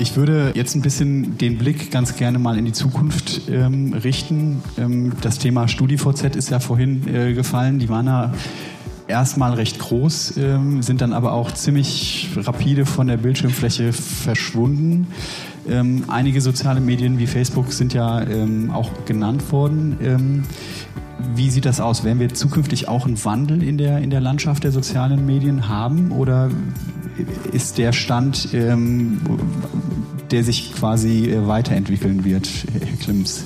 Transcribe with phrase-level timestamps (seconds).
[0.00, 4.62] Ich würde jetzt ein bisschen den Blick ganz gerne mal in die Zukunft ähm, richten.
[4.78, 7.80] Ähm, das Thema StudiVZ ist ja vorhin äh, gefallen.
[7.80, 8.32] Die waren ja
[9.08, 15.08] erstmal recht groß, ähm, sind dann aber auch ziemlich rapide von der Bildschirmfläche verschwunden.
[15.68, 19.96] Ähm, einige soziale Medien wie Facebook sind ja ähm, auch genannt worden.
[20.00, 20.44] Ähm,
[21.34, 22.04] wie sieht das aus?
[22.04, 26.12] Werden wir zukünftig auch einen Wandel in der, in der Landschaft der sozialen Medien haben
[26.12, 26.50] oder
[27.52, 29.20] ist der Stand, ähm,
[30.32, 33.44] der sich quasi äh, weiterentwickeln wird, Herr Klimms?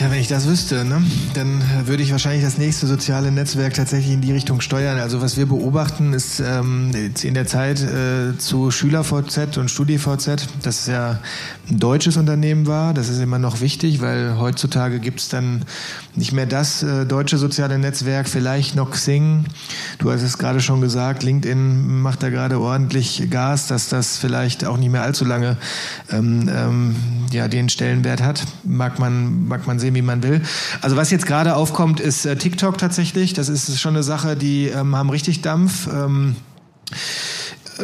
[0.00, 1.00] Ja, wenn ich das wüsste, ne,
[1.34, 4.98] dann würde ich wahrscheinlich das nächste soziale Netzwerk tatsächlich in die Richtung steuern.
[4.98, 6.90] Also was wir beobachten, ist ähm,
[7.22, 11.20] in der Zeit äh, zu SchülerVZ und StudiVZ, das ja
[11.70, 12.92] ein deutsches Unternehmen war.
[12.92, 15.64] Das ist immer noch wichtig, weil heutzutage gibt es dann
[16.16, 19.44] nicht mehr das äh, deutsche soziale Netzwerk, vielleicht noch Xing.
[19.98, 24.64] Du hast es gerade schon gesagt, LinkedIn macht da gerade ordentlich Gas, dass das vielleicht
[24.64, 25.56] auch nicht mehr allzu lange
[26.10, 26.96] ähm, ähm,
[27.30, 28.42] ja, den Stellenwert hat.
[28.64, 30.42] Mag man, mag man sehen, wie man will.
[30.80, 33.34] Also was jetzt gerade aufkommt, ist äh, TikTok tatsächlich.
[33.34, 35.86] Das ist schon eine Sache, die ähm, haben richtig Dampf.
[35.86, 36.36] Ähm,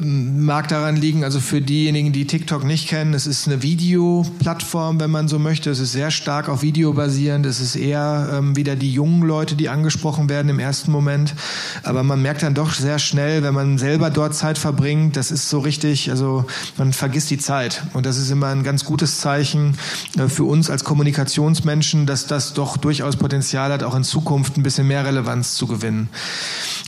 [0.02, 5.10] mag daran liegen, also für diejenigen, die TikTok nicht kennen, es ist eine Videoplattform, wenn
[5.10, 5.70] man so möchte.
[5.70, 7.46] Es ist sehr stark auf Video basierend.
[7.46, 11.34] Es ist eher ähm, wieder die jungen Leute, die angesprochen werden im ersten Moment.
[11.82, 15.48] Aber man merkt dann doch sehr schnell, wenn man selber dort Zeit verbringt, das ist
[15.48, 16.44] so richtig, also
[16.76, 17.82] man vergisst die Zeit.
[17.92, 19.76] Und das ist immer ein ganz gutes Zeichen
[20.18, 24.62] äh, für uns als Kommunikationsmenschen, dass das doch durchaus Potenzial hat, auch in Zukunft ein
[24.62, 26.08] bisschen mehr Relevanz zu gewinnen.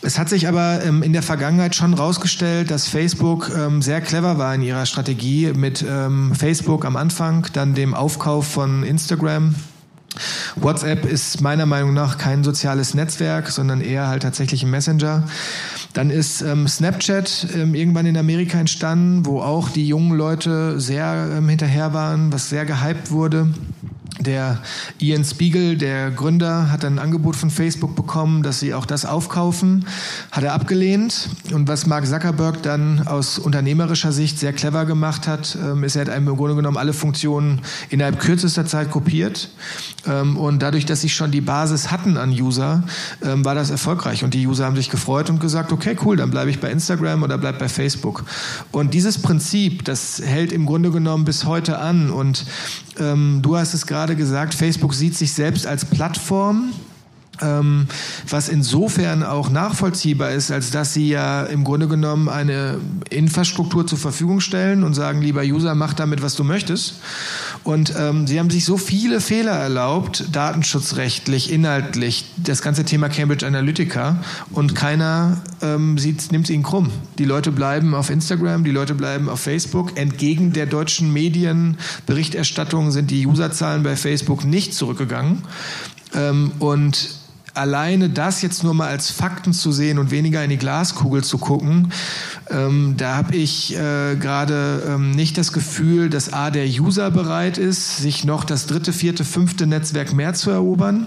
[0.02, 4.36] Es hat sich aber ähm, in der Vergangenheit schon rausgestellt, dass Facebook ähm, sehr clever
[4.36, 9.54] war in ihrer Strategie mit ähm, Facebook am Anfang, dann dem Aufkauf von Instagram.
[10.56, 15.24] WhatsApp ist meiner Meinung nach kein soziales Netzwerk, sondern eher halt tatsächlich ein Messenger.
[15.94, 21.30] Dann ist ähm, Snapchat ähm, irgendwann in Amerika entstanden, wo auch die jungen Leute sehr
[21.38, 23.48] ähm, hinterher waren, was sehr gehypt wurde.
[24.20, 24.58] Der
[24.98, 29.86] Ian Spiegel, der Gründer, hat ein Angebot von Facebook bekommen, dass sie auch das aufkaufen.
[30.30, 31.30] Hat er abgelehnt.
[31.50, 36.06] Und was Mark Zuckerberg dann aus unternehmerischer Sicht sehr clever gemacht hat, ähm, ist, er
[36.06, 39.48] hat im Grunde genommen alle Funktionen innerhalb kürzester Zeit kopiert.
[40.06, 42.84] Ähm, und dadurch, dass sie schon die Basis hatten an User,
[43.24, 44.24] ähm, war das erfolgreich.
[44.24, 47.22] Und die User haben sich gefreut und gesagt, okay, cool, dann bleibe ich bei Instagram
[47.22, 48.24] oder bleibe bei Facebook.
[48.72, 52.10] Und dieses Prinzip, das hält im Grunde genommen bis heute an.
[52.10, 52.44] Und
[52.94, 56.72] du hast es gerade gesagt, Facebook sieht sich selbst als Plattform
[57.40, 57.86] ähm,
[58.28, 62.78] was insofern auch nachvollziehbar ist, als dass sie ja im Grunde genommen eine
[63.08, 66.96] Infrastruktur zur Verfügung stellen und sagen, lieber User, mach damit, was du möchtest.
[67.64, 73.46] Und ähm, sie haben sich so viele Fehler erlaubt, datenschutzrechtlich, inhaltlich, das ganze Thema Cambridge
[73.46, 74.18] Analytica
[74.50, 75.96] und keiner ähm,
[76.30, 76.90] nimmt ihnen krumm.
[77.18, 79.96] Die Leute bleiben auf Instagram, die Leute bleiben auf Facebook.
[79.96, 85.42] Entgegen der deutschen Medienberichterstattung sind die Userzahlen bei Facebook nicht zurückgegangen.
[86.14, 87.21] Ähm, und
[87.54, 91.38] alleine das jetzt nur mal als Fakten zu sehen und weniger in die Glaskugel zu
[91.38, 91.92] gucken,
[92.50, 97.58] ähm, da habe ich äh, gerade ähm, nicht das Gefühl, dass A, der User bereit
[97.58, 101.06] ist, sich noch das dritte, vierte, fünfte Netzwerk mehr zu erobern.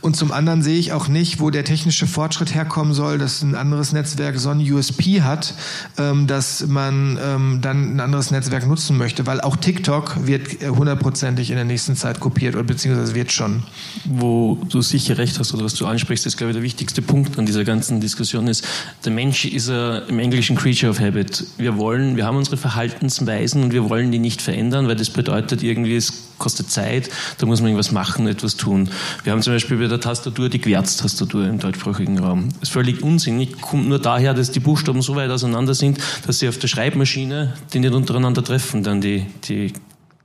[0.00, 3.56] Und zum anderen sehe ich auch nicht, wo der technische Fortschritt herkommen soll, dass ein
[3.56, 5.54] anderes Netzwerk so ein USP hat,
[5.98, 10.68] ähm, dass man ähm, dann ein anderes Netzwerk nutzen möchte, weil auch TikTok wird äh,
[10.68, 13.64] hundertprozentig in der nächsten Zeit kopiert oder beziehungsweise wird schon.
[14.04, 17.38] Wo du sicher recht hast oder was du ansprichst, ist glaube ich der wichtigste Punkt
[17.38, 18.64] an dieser ganzen Diskussion ist,
[19.04, 21.44] der Mensch ist a, im Englischen Creature of Habit.
[21.56, 25.62] Wir wollen, wir haben unsere Verhaltensweisen und wir wollen die nicht verändern, weil das bedeutet
[25.64, 28.90] irgendwie, es kostet Zeit, da muss man irgendwas machen, etwas tun.
[29.24, 32.48] Wir haben zum Beispiel bei der Tastatur die Querztastatur im deutschsprachigen Raum.
[32.60, 36.38] Das ist völlig unsinnig, kommt nur daher, dass die Buchstaben so weit auseinander sind, dass
[36.38, 39.72] sie auf der Schreibmaschine, die nicht untereinander treffen, dann die, die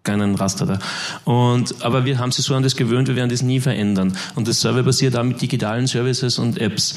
[0.04, 0.80] keinen Raster da.
[1.24, 4.16] Und, aber wir haben sie so an das gewöhnt, wir werden das nie verändern.
[4.36, 6.96] Und das Server basiert auch mit digitalen Services und Apps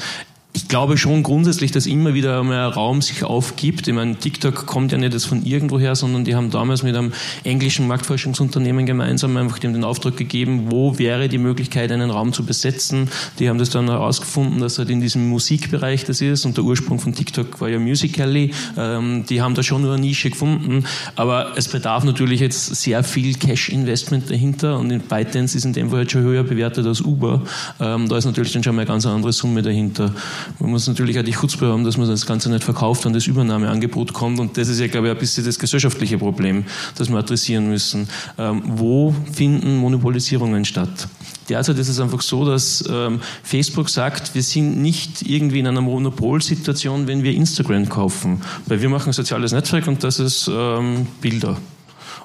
[0.57, 3.87] ich glaube schon grundsätzlich, dass immer wieder mehr Raum sich aufgibt.
[3.87, 7.13] Ich meine, TikTok kommt ja nicht jetzt von irgendwoher, sondern die haben damals mit einem
[7.43, 12.43] englischen Marktforschungsunternehmen gemeinsam einfach dem den Auftrag gegeben, wo wäre die Möglichkeit, einen Raum zu
[12.43, 13.07] besetzen.
[13.37, 16.99] Die haben das dann herausgefunden, dass halt in diesem Musikbereich das ist und der Ursprung
[16.99, 18.51] von TikTok war ja Musical.ly.
[18.77, 23.03] Ähm, die haben da schon nur eine Nische gefunden, aber es bedarf natürlich jetzt sehr
[23.03, 27.01] viel Cash-Investment dahinter und in ByteDance ist in dem Fall halt schon höher bewertet als
[27.01, 27.43] Uber.
[27.79, 30.11] Ähm, da ist natürlich dann schon mal eine ganz andere Summe dahinter.
[30.59, 33.27] Man muss natürlich auch die Chutzpe haben, dass man das Ganze nicht verkauft, wenn das
[33.27, 34.39] Übernahmeangebot kommt.
[34.39, 36.65] Und das ist ja, glaube ich, ein bisschen das gesellschaftliche Problem,
[36.95, 38.07] das wir adressieren müssen.
[38.37, 41.07] Ähm, wo finden Monopolisierungen statt?
[41.49, 45.81] Derzeit ist es einfach so, dass ähm, Facebook sagt, wir sind nicht irgendwie in einer
[45.81, 51.07] Monopolsituation, wenn wir Instagram kaufen, weil wir machen ein soziales Netzwerk und das ist ähm,
[51.21, 51.57] Bilder.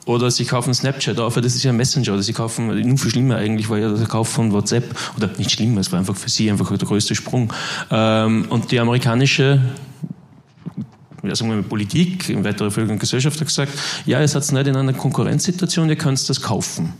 [0.04, 2.14] Oder sie kaufen Snapchat auf, das ist ja ein Messenger.
[2.14, 4.94] Oder sie kaufen, nur viel schlimmer eigentlich war ja der Kauf von WhatsApp.
[5.16, 7.52] Oder nicht schlimmer, es war einfach für sie einfach der größte Sprung.
[7.90, 9.60] Ähm, und die amerikanische
[11.22, 13.72] ja, sagen wir Politik, in weiterer Folge Gesellschaft hat gesagt,
[14.06, 16.94] ja, ihr seid nicht in einer Konkurrenzsituation, ihr könnt das kaufen.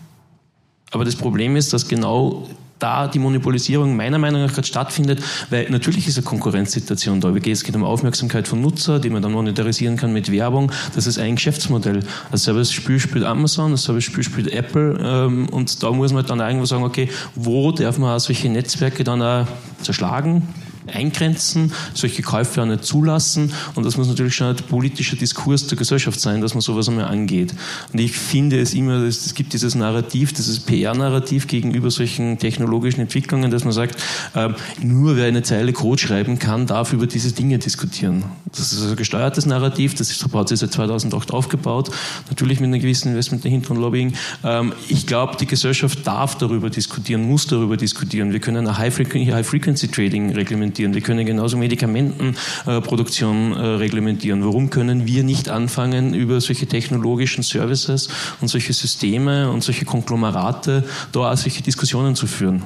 [0.93, 2.49] Aber das Problem ist, dass genau
[2.83, 5.21] da die Monopolisierung meiner Meinung nach gerade stattfindet,
[5.51, 7.33] weil natürlich ist eine Konkurrenzsituation da.
[7.35, 10.73] Es geht um Aufmerksamkeit von Nutzer, die man dann monetarisieren kann mit Werbung.
[10.95, 12.01] Das ist ein Geschäftsmodell.
[12.31, 16.67] Das Spiel spielt Amazon, das Spiel spielt Apple ähm, und da muss man dann irgendwo
[16.67, 19.47] sagen, okay, wo darf man solche Netzwerke dann auch
[19.83, 20.49] zerschlagen,
[20.87, 23.53] eingrenzen, solche Käufe auch nicht zulassen.
[23.75, 27.07] Und das muss natürlich schon ein politischer Diskurs der Gesellschaft sein, dass man sowas einmal
[27.07, 27.55] angeht.
[27.93, 33.51] Und ich finde es immer, es gibt dieses Narrativ, dieses PR-Narrativ gegenüber solchen technologischen Entwicklungen,
[33.51, 33.97] dass man sagt,
[34.35, 34.51] äh,
[34.83, 38.25] nur wer eine Zeile Code schreiben kann, darf über diese Dinge diskutieren.
[38.51, 41.91] Das ist ein gesteuertes Narrativ, das ist, hat sich seit 2008 aufgebaut,
[42.29, 44.15] natürlich mit einem gewissen Investment dahinter und Lobbying.
[44.45, 48.33] Ähm, ich glaube, die Gesellschaft darf darüber diskutieren, muss darüber diskutieren.
[48.33, 50.95] Wir können ein High-Frequency-Trading reglementieren reglementieren.
[50.95, 54.45] Wir können genauso Medikamentenproduktion äh, reglementieren.
[54.45, 58.09] Warum können wir nicht anfangen, über solche technologischen Services
[58.41, 62.63] und solche Systeme und solche Konglomerate da auch solche Diskussionen zu führen?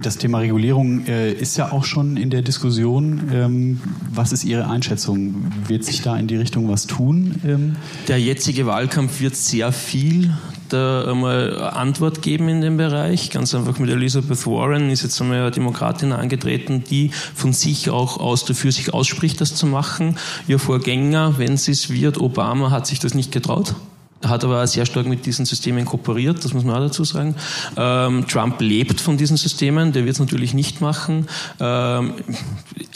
[0.00, 3.30] Das Thema Regulierung äh, ist ja auch schon in der Diskussion.
[3.32, 3.80] Ähm,
[4.12, 5.34] was ist Ihre Einschätzung?
[5.68, 7.36] Wird sich da in die Richtung was tun?
[7.46, 7.76] Ähm?
[8.08, 10.32] Der jetzige Wahlkampf wird sehr viel
[10.72, 13.30] da einmal Antwort geben in dem Bereich.
[13.30, 18.18] Ganz einfach mit Elizabeth Warren ist jetzt einmal eine Demokratin angetreten, die von sich auch
[18.18, 20.18] aus dafür sich ausspricht, das zu machen.
[20.48, 23.74] Ihr Vorgänger, wenn sie es wird, Obama, hat sich das nicht getraut
[24.22, 27.34] hat aber sehr stark mit diesen Systemen kooperiert, das muss man auch dazu sagen.
[27.76, 31.26] Ähm, Trump lebt von diesen Systemen, der wird es natürlich nicht machen.
[31.60, 32.14] Ähm,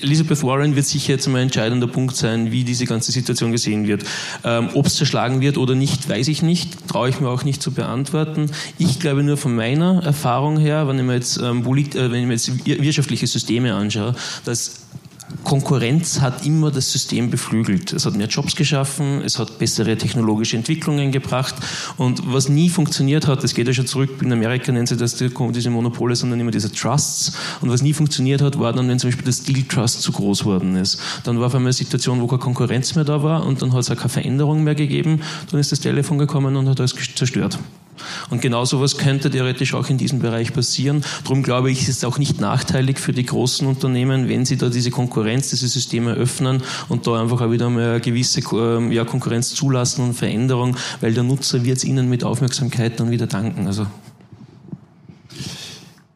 [0.00, 3.86] Elizabeth Warren wird sicher jetzt mal ein entscheidender Punkt sein, wie diese ganze Situation gesehen
[3.86, 4.04] wird.
[4.44, 7.62] Ähm, Ob es zerschlagen wird oder nicht, weiß ich nicht, traue ich mir auch nicht
[7.62, 8.50] zu beantworten.
[8.78, 12.26] Ich glaube nur von meiner Erfahrung her, wenn ich mir jetzt, ähm, äh, wenn ich
[12.26, 14.14] mir jetzt wirtschaftliche Systeme anschaue,
[14.44, 14.86] dass
[15.46, 17.92] Konkurrenz hat immer das System beflügelt.
[17.92, 21.54] Es hat mehr Jobs geschaffen, es hat bessere technologische Entwicklungen gebracht
[21.96, 25.14] und was nie funktioniert hat, das geht ja schon zurück, in Amerika nennen sie das
[25.14, 29.10] diese Monopole, sondern immer diese Trusts und was nie funktioniert hat, war dann, wenn zum
[29.10, 30.98] Beispiel das Steel Trust zu groß worden ist.
[31.22, 33.82] Dann war auf einmal eine Situation, wo keine Konkurrenz mehr da war und dann hat
[33.82, 35.20] es auch keine Veränderung mehr gegeben,
[35.52, 37.56] dann ist das Telefon gekommen und hat alles zerstört.
[38.30, 41.04] Und genau sowas könnte theoretisch auch in diesem Bereich passieren.
[41.24, 44.68] Darum glaube ich, ist es auch nicht nachteilig für die großen Unternehmen, wenn sie da
[44.68, 49.54] diese Konkurrenz, diese Systeme öffnen und da einfach auch wieder eine gewisse ähm, ja, Konkurrenz
[49.54, 53.66] zulassen und Veränderung, weil der Nutzer wird es ihnen mit Aufmerksamkeit dann wieder danken.
[53.66, 53.86] Also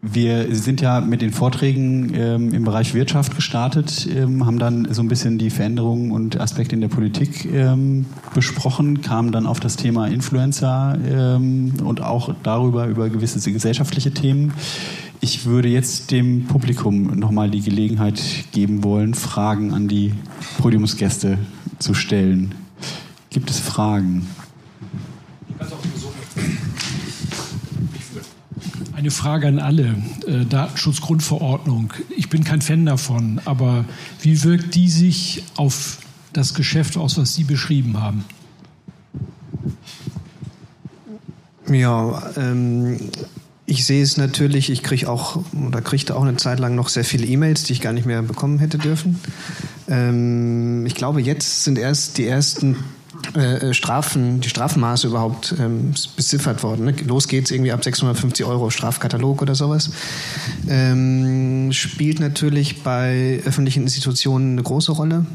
[0.02, 5.02] wir sind ja mit den Vorträgen ähm, im Bereich Wirtschaft gestartet, ähm, haben dann so
[5.02, 9.76] ein bisschen die Veränderungen und Aspekte in der Politik ähm, besprochen, kamen dann auf das
[9.76, 14.54] Thema Influencer ähm, und auch darüber über gewisse gesellschaftliche Themen.
[15.20, 20.14] Ich würde jetzt dem Publikum nochmal die Gelegenheit geben wollen, Fragen an die
[20.58, 21.36] Podiumsgäste
[21.78, 22.54] zu stellen.
[23.28, 24.26] Gibt es Fragen?
[29.00, 29.96] Eine Frage an alle.
[30.26, 31.94] Äh, Datenschutzgrundverordnung.
[32.18, 33.86] Ich bin kein Fan davon, aber
[34.20, 36.00] wie wirkt die sich auf
[36.34, 38.26] das Geschäft aus, was Sie beschrieben haben?
[41.66, 42.98] Ja, ähm,
[43.64, 47.04] ich sehe es natürlich, ich kriege auch oder kriegte auch eine Zeit lang noch sehr
[47.04, 49.18] viele E-Mails, die ich gar nicht mehr bekommen hätte dürfen.
[49.88, 52.76] Ähm, ich glaube, jetzt sind erst die ersten
[53.36, 56.86] äh, äh, Strafen, die Strafmaße überhaupt ähm, beziffert worden.
[56.86, 56.94] Ne?
[57.06, 59.90] Los geht's irgendwie ab 650 Euro Strafkatalog oder sowas.
[60.68, 65.26] Ähm, spielt natürlich bei öffentlichen Institutionen eine große Rolle.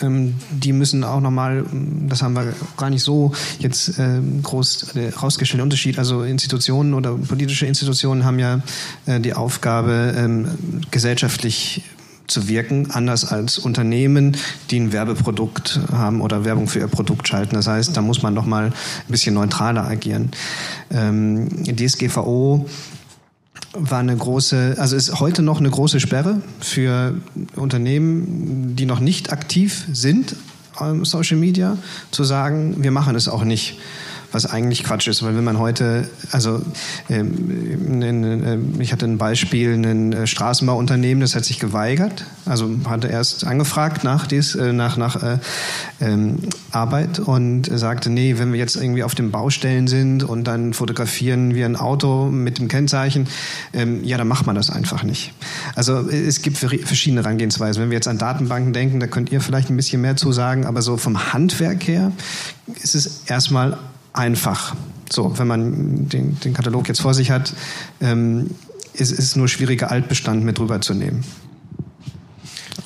[0.00, 1.64] Ähm, die müssen auch nochmal,
[2.08, 5.98] das haben wir gar nicht so jetzt äh, groß äh, rausgestellt, Unterschied.
[5.98, 8.60] Also Institutionen oder politische Institutionen haben ja
[9.06, 10.48] äh, die Aufgabe, ähm,
[10.90, 11.82] gesellschaftlich
[12.28, 14.36] zu wirken, anders als Unternehmen,
[14.70, 17.54] die ein Werbeprodukt haben oder Werbung für ihr Produkt schalten.
[17.56, 18.72] Das heißt, da muss man noch mal ein
[19.08, 20.30] bisschen neutraler agieren.
[20.90, 22.66] Ähm, DSGVO
[23.72, 27.14] war eine große, also ist heute noch eine große Sperre für
[27.56, 30.36] Unternehmen, die noch nicht aktiv sind,
[31.02, 31.76] Social Media,
[32.10, 33.78] zu sagen, wir machen es auch nicht
[34.30, 36.60] was eigentlich Quatsch ist, weil wenn man heute, also
[37.08, 43.08] ähm, äh, ich hatte ein Beispiel, ein äh, Straßenbauunternehmen, das hat sich geweigert, also hatte
[43.08, 45.38] erst angefragt nach, dies, äh, nach, nach äh,
[46.00, 46.38] ähm,
[46.72, 51.54] Arbeit und sagte, nee, wenn wir jetzt irgendwie auf den Baustellen sind und dann fotografieren
[51.54, 53.28] wir ein Auto mit dem Kennzeichen,
[53.72, 55.32] ähm, ja, dann macht man das einfach nicht.
[55.74, 57.82] Also es gibt verschiedene Herangehensweisen.
[57.82, 60.66] Wenn wir jetzt an Datenbanken denken, da könnt ihr vielleicht ein bisschen mehr zu sagen,
[60.66, 62.12] aber so vom Handwerk her
[62.82, 63.78] ist es erstmal
[64.18, 64.74] einfach.
[65.10, 67.54] So, wenn man den, den Katalog jetzt vor sich hat,
[68.00, 68.50] ähm,
[68.92, 71.24] ist es nur schwieriger, Altbestand mit rüberzunehmen.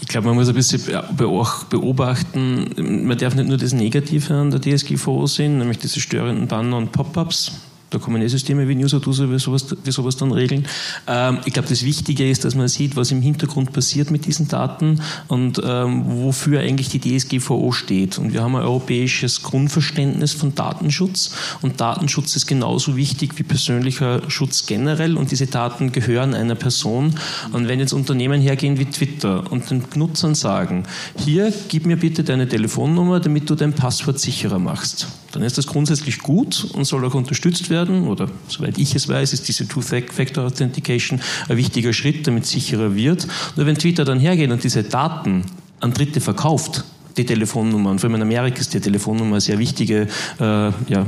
[0.00, 0.82] Ich glaube, man muss ein bisschen
[1.16, 6.76] beobachten, man darf nicht nur das Negative an der DSGVO sehen, nämlich diese störenden Banner
[6.76, 7.52] und Pop-ups,
[7.92, 10.66] da kommen eh Systeme wie NewsAduser, wie sowas, wie sowas dann regeln.
[11.06, 14.48] Ähm, ich glaube, das Wichtige ist, dass man sieht, was im Hintergrund passiert mit diesen
[14.48, 18.18] Daten und ähm, wofür eigentlich die DSGVO steht.
[18.18, 24.22] Und wir haben ein europäisches Grundverständnis von Datenschutz und Datenschutz ist genauso wichtig wie persönlicher
[24.30, 27.14] Schutz generell und diese Daten gehören einer Person.
[27.52, 30.84] Und wenn jetzt Unternehmen hergehen wie Twitter und den Nutzern sagen,
[31.18, 35.66] hier, gib mir bitte deine Telefonnummer, damit du dein Passwort sicherer machst, dann ist das
[35.66, 40.44] grundsätzlich gut und soll auch unterstützt werden oder soweit ich es weiß, ist diese Two-Factor
[40.44, 43.26] Authentication ein wichtiger Schritt, damit sicherer wird.
[43.56, 45.44] Nur wenn Twitter dann hergeht und diese Daten
[45.80, 46.84] an Dritte verkauft,
[47.16, 50.08] die Telefonnummer, und vor allem in Amerika ist die Telefonnummer eine sehr wichtige
[50.38, 50.44] äh,
[50.88, 51.06] ja,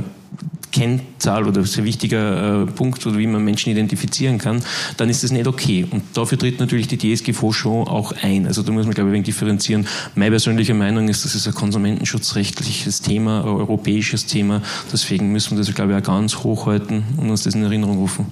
[0.75, 4.61] Kennzahl oder sehr wichtiger äh, Punkt, oder wie man Menschen identifizieren kann,
[4.97, 5.87] dann ist das nicht okay.
[5.89, 8.45] Und dafür tritt natürlich die DSGVO schon auch ein.
[8.45, 9.87] Also da muss man, glaube ich, ein wenig differenzieren.
[10.15, 14.61] Meine persönliche Meinung ist, das ist ein konsumentenschutzrechtliches Thema, ein europäisches Thema.
[14.91, 18.25] Deswegen müssen wir das, glaube ich, auch ganz hochhalten und uns das in Erinnerung rufen.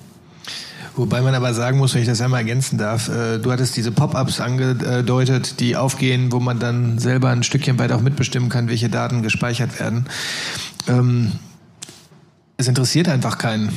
[0.97, 3.91] Wobei man aber sagen muss, wenn ich das einmal ergänzen darf, äh, du hattest diese
[3.91, 8.89] Pop-ups angedeutet, die aufgehen, wo man dann selber ein Stückchen weit auch mitbestimmen kann, welche
[8.89, 10.05] Daten gespeichert werden.
[10.87, 11.31] Ähm,
[12.57, 13.69] es interessiert einfach keinen.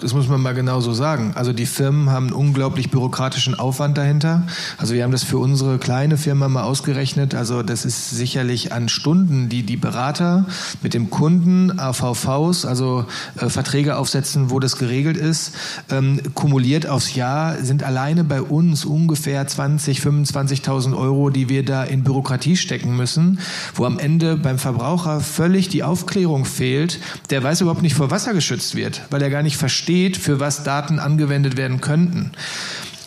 [0.00, 1.32] Das muss man mal genau so sagen.
[1.36, 4.42] Also die Firmen haben einen unglaublich bürokratischen Aufwand dahinter.
[4.76, 7.36] Also wir haben das für unsere kleine Firma mal ausgerechnet.
[7.36, 10.46] Also das ist sicherlich an Stunden, die die Berater
[10.82, 13.06] mit dem Kunden AVVs, also
[13.38, 15.54] äh, Verträge aufsetzen, wo das geregelt ist,
[15.90, 21.84] ähm, kumuliert aufs Jahr sind alleine bei uns ungefähr 20, 25.000 Euro, die wir da
[21.84, 23.38] in Bürokratie stecken müssen,
[23.76, 26.98] wo am Ende beim Verbraucher völlig die Aufklärung fehlt.
[27.30, 30.40] Der weiß überhaupt nicht, vor Wasser geschützt wird, weil er gar nicht versteht, steht, für
[30.40, 32.32] was Daten angewendet werden könnten.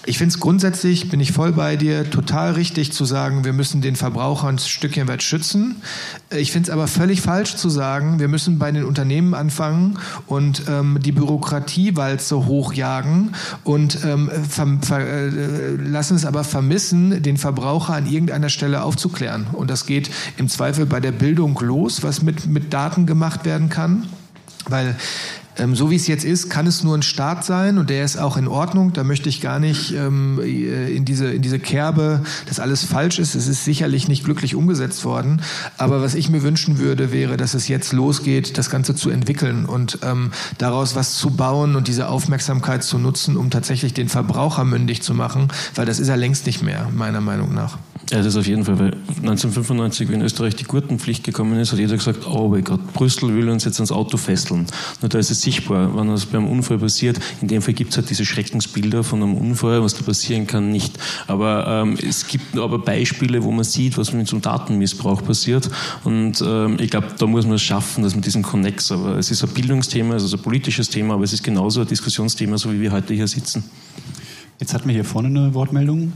[0.06, 3.82] Ich finde es grundsätzlich, bin ich voll bei dir, total richtig zu sagen, wir müssen
[3.82, 5.82] den Verbraucher ein Stückchen weit schützen.
[6.30, 10.64] Ich finde es aber völlig falsch zu sagen, wir müssen bei den Unternehmen anfangen und
[10.70, 18.50] ähm, die Bürokratiewalze hochjagen und ähm, äh, lassen es aber vermissen, den Verbraucher an irgendeiner
[18.50, 19.48] Stelle aufzuklären.
[19.52, 23.70] Und das geht im Zweifel bei der Bildung los, was mit, mit Daten gemacht werden
[23.70, 24.06] kann.
[24.70, 24.96] Weil
[25.58, 28.18] ähm, so wie es jetzt ist, kann es nur ein Start sein und der ist
[28.18, 28.94] auch in Ordnung.
[28.94, 33.20] Da möchte ich gar nicht ähm, äh, in, diese, in diese Kerbe, dass alles falsch
[33.20, 33.36] ist.
[33.36, 35.42] Es ist sicherlich nicht glücklich umgesetzt worden.
[35.78, 39.66] Aber was ich mir wünschen würde, wäre, dass es jetzt losgeht, das Ganze zu entwickeln
[39.66, 44.64] und ähm, daraus was zu bauen und diese Aufmerksamkeit zu nutzen, um tatsächlich den Verbraucher
[44.64, 47.78] mündig zu machen, weil das ist er längst nicht mehr, meiner Meinung nach.
[48.10, 51.80] Ja, das auf jeden Fall, weil 1995, wie in Österreich die Gurtenpflicht gekommen ist, hat
[51.80, 54.66] jeder gesagt, oh mein Gott, Brüssel will uns jetzt ans Auto fesseln.
[55.02, 57.20] Nur da ist es sichtbar, wenn das beim Unfall passiert.
[57.42, 60.72] In dem Fall gibt es halt diese Schreckensbilder von einem Unfall, was da passieren kann,
[60.72, 60.98] nicht.
[61.28, 65.70] Aber ähm, es gibt aber Beispiele, wo man sieht, was mit so einem Datenmissbrauch passiert.
[66.06, 69.32] Und ähm, ich glaube, da muss man es schaffen, dass man diesen Connex, aber es
[69.32, 72.72] ist ein Bildungsthema, es ist ein politisches Thema, aber es ist genauso ein Diskussionsthema, so
[72.72, 73.66] wie wir heute hier sitzen.
[74.62, 76.14] Jetzt hatten wir hier vorne eine Wortmeldung.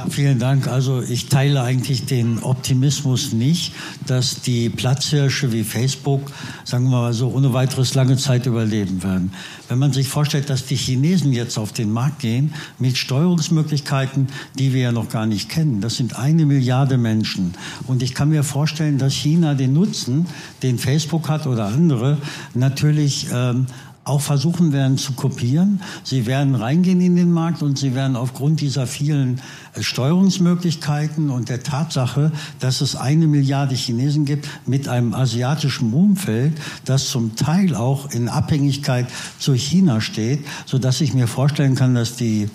[0.00, 0.66] Ja, vielen Dank.
[0.66, 3.74] Also ich teile eigentlich den Optimismus nicht,
[4.06, 6.32] dass die Platzhirsche wie Facebook,
[6.64, 9.32] sagen wir mal so, ohne weiteres lange Zeit überleben werden.
[9.68, 14.28] Wenn man sich vorstellt, dass die Chinesen jetzt auf den Markt gehen mit Steuerungsmöglichkeiten,
[14.58, 17.54] die wir ja noch gar nicht kennen, das sind eine Milliarde Menschen.
[17.86, 20.26] Und ich kann mir vorstellen, dass China den Nutzen,
[20.62, 22.16] den Facebook hat oder andere,
[22.54, 23.66] natürlich ähm,
[24.04, 25.80] auch versuchen werden zu kopieren.
[26.04, 29.40] Sie werden reingehen in den Markt und sie werden aufgrund dieser vielen
[29.74, 36.54] äh, Steuerungsmöglichkeiten und der Tatsache, dass es eine Milliarde Chinesen gibt mit einem asiatischen Umfeld,
[36.86, 39.06] das zum Teil auch in Abhängigkeit
[39.38, 42.48] zu China steht, so dass ich mir vorstellen kann, dass die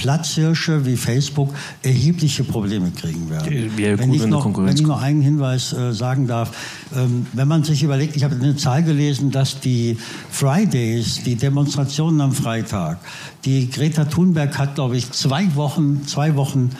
[0.00, 1.50] Platzhirsche wie Facebook
[1.82, 3.70] erhebliche Probleme kriegen werden.
[3.76, 6.56] Wenn ich, noch, wenn ich noch einen Hinweis äh, sagen darf,
[6.96, 9.98] ähm, wenn man sich überlegt, ich habe eine Zahl gelesen, dass die
[10.30, 12.98] Fridays, die Demonstrationen am Freitag,
[13.44, 16.70] die Greta Thunberg hat, glaube ich, zwei Wochen, zwei Wochen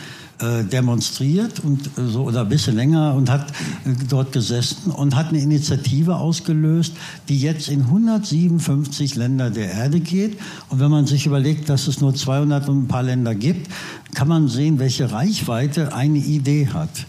[0.65, 5.29] demonstriert und äh, so oder ein bisschen länger und hat äh, dort gesessen und hat
[5.29, 6.95] eine Initiative ausgelöst,
[7.29, 10.39] die jetzt in 157 Länder der Erde geht.
[10.69, 13.71] Und wenn man sich überlegt, dass es nur 200 und ein paar Länder gibt,
[14.15, 17.07] kann man sehen, welche Reichweite eine Idee hat.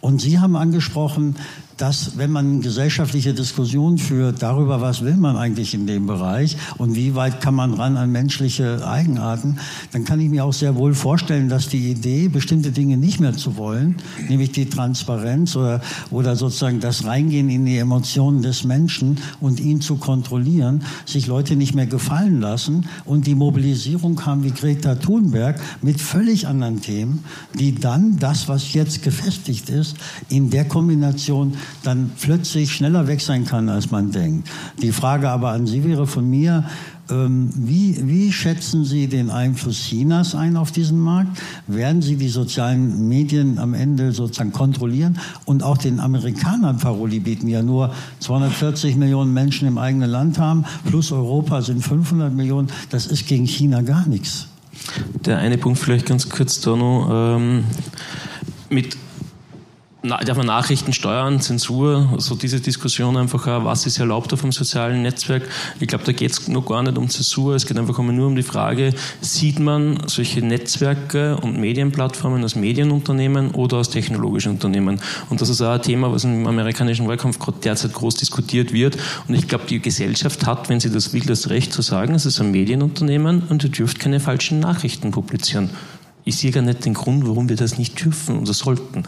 [0.00, 1.36] Und Sie haben angesprochen,
[1.80, 6.94] dass wenn man gesellschaftliche Diskussionen führt darüber, was will man eigentlich in dem Bereich und
[6.94, 9.58] wie weit kann man ran an menschliche Eigenarten,
[9.92, 13.32] dann kann ich mir auch sehr wohl vorstellen, dass die Idee, bestimmte Dinge nicht mehr
[13.32, 13.96] zu wollen,
[14.28, 19.80] nämlich die Transparenz oder, oder sozusagen das Reingehen in die Emotionen des Menschen und ihn
[19.80, 25.58] zu kontrollieren, sich Leute nicht mehr gefallen lassen und die Mobilisierung haben wie Greta Thunberg
[25.80, 27.24] mit völlig anderen Themen,
[27.58, 29.96] die dann das, was jetzt gefestigt ist,
[30.28, 34.48] in der Kombination dann plötzlich schneller weg sein kann, als man denkt.
[34.80, 36.64] Die Frage aber an Sie wäre von mir,
[37.10, 41.40] ähm, wie, wie, schätzen Sie den Einfluss Chinas ein auf diesen Markt?
[41.66, 45.18] Werden Sie die sozialen Medien am Ende sozusagen kontrollieren?
[45.44, 50.64] Und auch den Amerikanern Paroli bieten ja nur 240 Millionen Menschen im eigenen Land haben,
[50.86, 52.68] plus Europa sind 500 Millionen.
[52.90, 54.46] Das ist gegen China gar nichts.
[55.24, 57.08] Der eine Punkt vielleicht ganz kurz da noch.
[57.10, 57.64] Ähm,
[58.70, 58.96] mit
[60.02, 65.02] darf man Nachrichten steuern, Zensur, so diese Diskussion einfach, was ist erlaubt auf dem sozialen
[65.02, 65.42] Netzwerk.
[65.78, 68.34] Ich glaube, da geht es noch gar nicht um Zensur, es geht einfach nur um
[68.34, 75.00] die Frage, sieht man solche Netzwerke und Medienplattformen als Medienunternehmen oder als technologische Unternehmen?
[75.28, 78.96] Und das ist auch ein Thema, was im amerikanischen Wahlkampf derzeit groß diskutiert wird.
[79.28, 82.24] Und ich glaube, die Gesellschaft hat, wenn sie das will, das Recht zu sagen, es
[82.24, 85.70] ist ein Medienunternehmen und ihr dürft keine falschen Nachrichten publizieren.
[86.24, 89.04] Ich sehe gar nicht den Grund, warum wir das nicht dürfen oder sollten.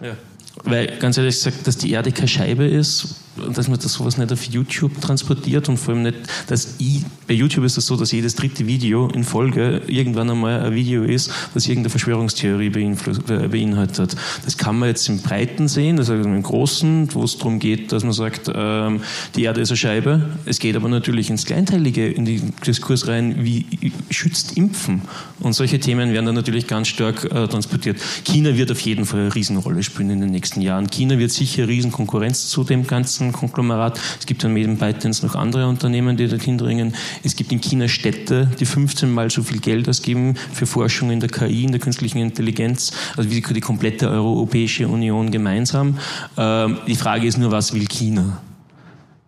[0.00, 0.16] Ja.
[0.64, 3.14] Weil ganz ehrlich gesagt, dass die Erde keine Scheibe ist,
[3.54, 6.16] dass man das sowas nicht auf YouTube transportiert und vor allem nicht,
[6.48, 10.30] dass ich, bei YouTube ist es das so, dass jedes dritte Video in Folge irgendwann
[10.30, 14.16] einmal ein Video ist, das irgendeine Verschwörungstheorie beinhaltet.
[14.44, 18.02] Das kann man jetzt im Breiten sehen, also im Großen, wo es darum geht, dass
[18.02, 19.00] man sagt, ähm,
[19.36, 20.30] die Erde ist eine Scheibe.
[20.44, 23.64] Es geht aber natürlich ins Kleinteilige, in den Diskurs rein, wie
[24.10, 25.02] schützt Impfen?
[25.38, 27.98] Und solche Themen werden dann natürlich ganz stark äh, transportiert.
[28.24, 30.90] China wird auf jeden Fall eine Riesenrolle spielen in den nächsten Jahren.
[30.90, 34.00] China wird sicher Riesenkonkurrenz zu dem ganzen Konglomerat.
[34.18, 36.94] Es gibt dann neben ByteDance noch andere Unternehmen, die dorthin dringen.
[37.22, 41.20] Es gibt in China Städte, die 15 mal so viel Geld ausgeben für Forschung in
[41.20, 45.98] der KI, in der künstlichen Intelligenz, also wie die komplette Europäische Union gemeinsam.
[46.36, 48.40] Ähm, die Frage ist nur, was will China?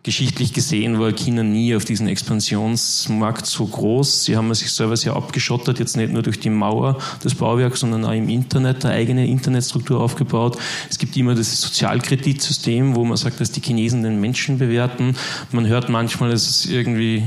[0.05, 4.25] Geschichtlich gesehen war China nie auf diesem Expansionsmarkt so groß.
[4.25, 8.03] Sie haben sich selber sehr abgeschottet, jetzt nicht nur durch die Mauer des Bauwerks, sondern
[8.03, 10.57] auch im Internet, eine eigene Internetstruktur aufgebaut.
[10.89, 15.15] Es gibt immer das Sozialkreditsystem, wo man sagt, dass die Chinesen den Menschen bewerten.
[15.53, 17.23] Man hört manchmal, es ist irgendwie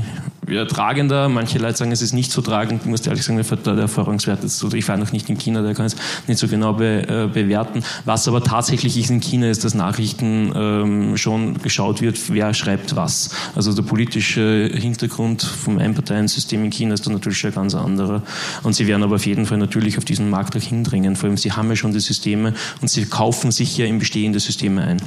[0.47, 1.29] ja, tragender.
[1.29, 2.81] Manche Leute sagen, es ist nicht so tragend.
[2.83, 4.71] Ich muss ehrlich sagen, der Erfahrungswert ist so.
[4.73, 5.95] Ich war noch nicht in China, der kann es
[6.27, 7.83] nicht so genau be, äh, bewerten.
[8.05, 12.95] Was aber tatsächlich ist in China, ist, dass Nachrichten ähm, schon geschaut wird, wer schreibt
[12.95, 13.29] was.
[13.55, 18.21] Also der politische Hintergrund vom Einparteiensystem in China ist dann natürlich ein ganz anderer.
[18.63, 21.15] Und sie werden aber auf jeden Fall natürlich auf diesen Markt auch hindringen.
[21.15, 24.39] Vor allem, sie haben ja schon die Systeme und sie kaufen sich ja in bestehende
[24.39, 25.01] Systeme ein.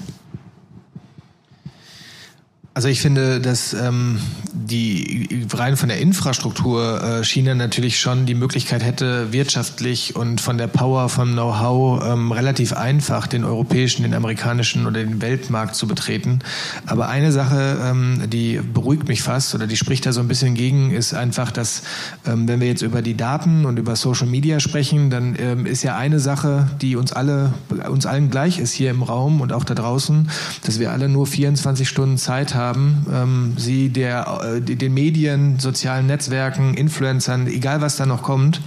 [2.80, 4.18] Also ich finde, dass ähm,
[4.54, 10.56] die rein von der Infrastruktur äh, China natürlich schon die Möglichkeit hätte, wirtschaftlich und von
[10.56, 15.86] der Power, vom Know-how ähm, relativ einfach den europäischen, den amerikanischen oder den Weltmarkt zu
[15.86, 16.38] betreten.
[16.86, 20.54] Aber eine Sache, ähm, die beruhigt mich fast oder die spricht da so ein bisschen
[20.54, 21.82] gegen, ist einfach, dass
[22.26, 25.82] ähm, wenn wir jetzt über die Daten und über Social Media sprechen, dann ähm, ist
[25.82, 27.52] ja eine Sache, die uns alle,
[27.90, 30.30] uns allen gleich ist hier im Raum und auch da draußen,
[30.64, 35.58] dass wir alle nur 24 Stunden Zeit haben haben, ähm, sie der, äh, den Medien,
[35.58, 38.60] sozialen Netzwerken, Influencern, egal was da noch kommt,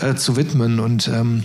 [0.00, 0.80] äh, zu widmen.
[0.80, 1.42] Und ähm,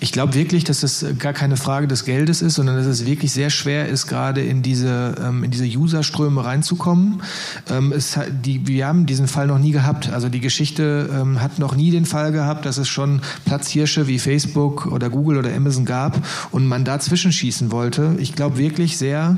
[0.00, 3.32] ich glaube wirklich, dass es gar keine Frage des Geldes ist, sondern dass es wirklich
[3.32, 7.22] sehr schwer ist, gerade in diese, ähm, in diese Userströme reinzukommen.
[7.70, 10.10] Ähm, es, die, wir haben diesen Fall noch nie gehabt.
[10.10, 14.18] Also die Geschichte ähm, hat noch nie den Fall gehabt, dass es schon Platzhirsche wie
[14.18, 16.18] Facebook oder Google oder Amazon gab
[16.50, 18.16] und man dazwischen schießen wollte.
[18.18, 19.36] Ich glaube wirklich sehr,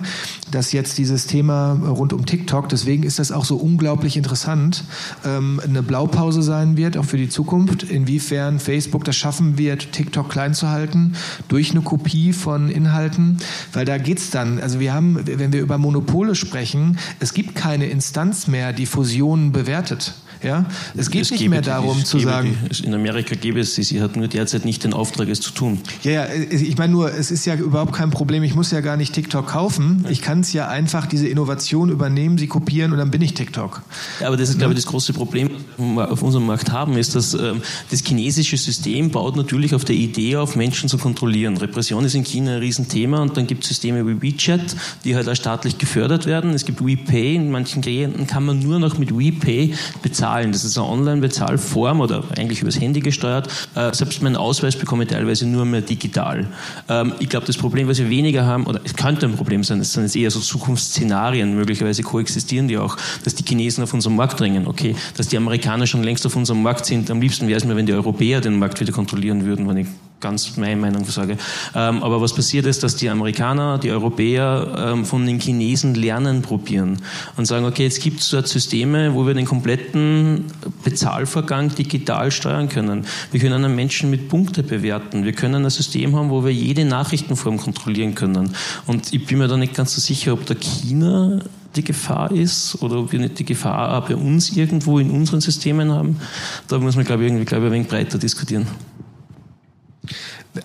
[0.50, 4.84] dass jetzt dieses Thema rund um TikTok, deswegen ist das auch so unglaublich interessant,
[5.24, 10.30] ähm, eine Blaupause sein wird, auch für die Zukunft, inwiefern Facebook das schaffen wird, TikTok
[10.30, 11.14] klein zu halten,
[11.48, 13.36] durch eine Kopie von Inhalten,
[13.74, 17.54] weil da geht es dann, also wir haben, wenn wir über Monopole sprechen, es gibt
[17.54, 20.14] keine Instanz mehr, die Fusionen bewertet.
[20.42, 20.64] Ja,
[20.96, 22.56] es geht es nicht mehr darum die, zu sagen.
[22.70, 25.52] Die, in Amerika gäbe es sie, sie hat nur derzeit nicht den Auftrag, es zu
[25.52, 25.80] tun.
[26.02, 28.42] Ja, ja, ich meine nur, es ist ja überhaupt kein Problem.
[28.42, 30.06] Ich muss ja gar nicht TikTok kaufen.
[30.08, 33.82] Ich kann es ja einfach diese Innovation übernehmen, sie kopieren und dann bin ich TikTok.
[34.20, 36.96] Ja, aber das ist, glaube ich, das große Problem, was wir auf unserem Markt haben,
[36.96, 41.58] ist, dass ähm, das chinesische System baut natürlich auf der Idee auf, Menschen zu kontrollieren.
[41.58, 44.74] Repression ist in China ein Riesenthema und dann gibt es Systeme wie WeChat,
[45.04, 46.50] die halt auch staatlich gefördert werden.
[46.50, 50.29] Es gibt WePay, in manchen Klienten kann man nur noch mit WePay bezahlen.
[50.52, 53.48] Das ist eine Online-Bezahlform oder eigentlich übers Handy gesteuert.
[53.74, 56.46] Äh, selbst meinen Ausweis bekomme ich teilweise nur mehr digital.
[56.88, 59.80] Ähm, ich glaube, das Problem, was wir weniger haben, oder es könnte ein Problem sein,
[59.80, 64.16] es sind jetzt eher so Zukunftsszenarien, möglicherweise koexistieren die auch, dass die Chinesen auf unseren
[64.16, 64.66] Markt dringen.
[64.66, 67.10] Okay, dass die Amerikaner schon längst auf unserem Markt sind.
[67.10, 69.88] Am liebsten wäre es mir, wenn die Europäer den Markt wieder kontrollieren würden, wenn ich
[70.20, 71.36] ganz meine Meinung sage.
[71.74, 76.42] Ähm, aber was passiert ist, dass die Amerikaner, die Europäer ähm, von den Chinesen lernen
[76.42, 76.98] probieren
[77.36, 80.44] und sagen, okay, jetzt gibt es dort Systeme, wo wir den kompletten
[80.84, 83.06] Bezahlvorgang digital steuern können.
[83.32, 85.24] Wir können einen Menschen mit Punkte bewerten.
[85.24, 88.54] Wir können ein System haben, wo wir jede Nachrichtenform kontrollieren können.
[88.86, 91.40] Und ich bin mir da nicht ganz so sicher, ob da China
[91.76, 95.40] die Gefahr ist oder ob wir nicht die Gefahr auch bei uns irgendwo in unseren
[95.40, 96.20] Systemen haben.
[96.68, 98.66] Da muss man, glaube ich, irgendwie glaube ich, ein wenig breiter diskutieren.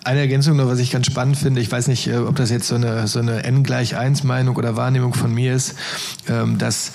[0.02, 2.66] Eine Ergänzung noch, was ich ganz spannend finde, ich weiß nicht, äh, ob das jetzt
[2.66, 5.76] so eine, so eine N gleich 1 Meinung oder Wahrnehmung von mir ist,
[6.28, 6.92] ähm, dass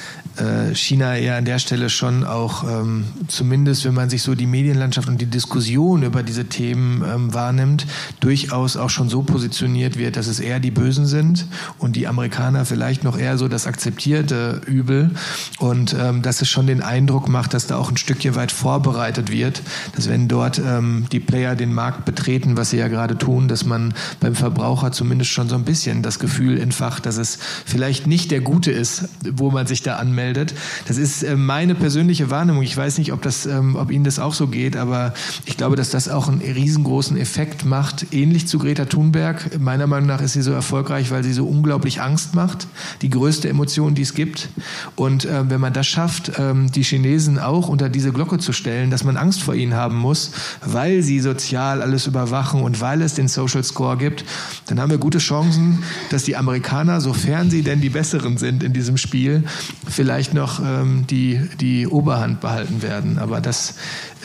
[0.74, 5.08] China eher an der Stelle schon auch, ähm, zumindest wenn man sich so die Medienlandschaft
[5.08, 7.86] und die Diskussion über diese Themen ähm, wahrnimmt,
[8.20, 11.46] durchaus auch schon so positioniert wird, dass es eher die Bösen sind
[11.78, 15.12] und die Amerikaner vielleicht noch eher so das akzeptierte Übel.
[15.60, 19.32] Und ähm, dass es schon den Eindruck macht, dass da auch ein Stückchen weit vorbereitet
[19.32, 19.62] wird,
[19.96, 23.66] dass wenn dort ähm, die Player den Markt betreten, was sie ja gerade tun, dass
[23.66, 28.32] man beim Verbraucher zumindest schon so ein bisschen das Gefühl entfacht, dass es vielleicht nicht
[28.32, 30.54] der Gute ist, wo man sich da anmeldet anmeldet.
[30.88, 32.64] Das ist äh, meine persönliche Wahrnehmung.
[32.64, 35.14] Ich weiß nicht, ob, das, ähm, ob Ihnen das auch so geht, aber
[35.46, 39.60] ich glaube, dass das auch einen riesengroßen Effekt macht, ähnlich zu Greta Thunberg.
[39.60, 42.68] Meiner Meinung nach ist sie so erfolgreich, weil sie so unglaublich Angst macht,
[43.02, 44.50] die größte Emotion, die es gibt.
[44.96, 48.92] Und äh, wenn man das schafft, ähm, die Chinesen auch unter diese Glocke zu stellen,
[48.92, 50.32] dass man Angst vor ihnen haben muss,
[50.66, 54.24] weil sie sozial alles überwachen und weil es den Social Score gibt,
[54.68, 58.74] dann haben wir gute Chancen, dass die Amerikaner, sofern sie denn die Besseren sind in
[58.74, 59.44] diesem Spiel,
[59.88, 63.18] vielleicht vielleicht noch ähm, die, die Oberhand behalten werden.
[63.18, 63.76] Aber das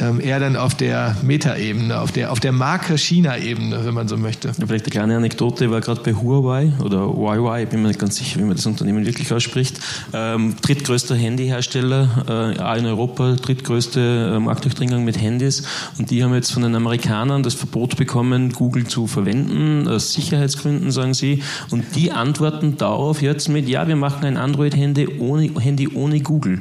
[0.01, 4.17] ähm, eher dann auf der Metaebene, auf der, auf der Marke China-Ebene, wenn man so
[4.17, 4.53] möchte.
[4.53, 8.17] Vielleicht eine kleine Anekdote, war gerade bei Huawei oder Huawei, ich bin mir nicht ganz
[8.17, 9.79] sicher, wie man das Unternehmen wirklich ausspricht.
[10.13, 15.63] Ähm, drittgrößter Handyhersteller äh, in Europa, drittgrößte äh, Marktdurchdringung mit Handys.
[15.99, 20.91] Und die haben jetzt von den Amerikanern das Verbot bekommen, Google zu verwenden, aus Sicherheitsgründen,
[20.91, 21.43] sagen sie.
[21.71, 26.61] Und die antworten darauf jetzt mit, ja, wir machen ein Android-Handy ohne, Handy ohne Google.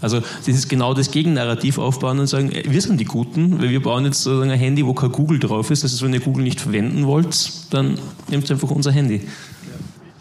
[0.00, 3.80] Also das ist genau das Gegennarrativ aufbauen und sagen, wir sind die Guten, weil wir
[3.80, 5.84] bauen jetzt sozusagen ein Handy, wo kein Google drauf ist.
[5.84, 7.98] Das heißt, wenn ihr Google nicht verwenden wollt, dann
[8.28, 9.20] nehmt einfach unser Handy.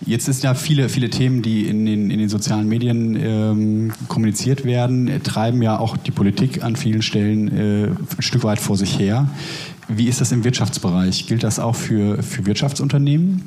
[0.05, 4.65] Jetzt ist ja viele, viele Themen, die in den, in den sozialen Medien ähm, kommuniziert
[4.65, 8.97] werden, treiben ja auch die Politik an vielen Stellen äh, ein Stück weit vor sich
[8.97, 9.29] her.
[9.87, 11.27] Wie ist das im Wirtschaftsbereich?
[11.27, 13.43] Gilt das auch für, für Wirtschaftsunternehmen?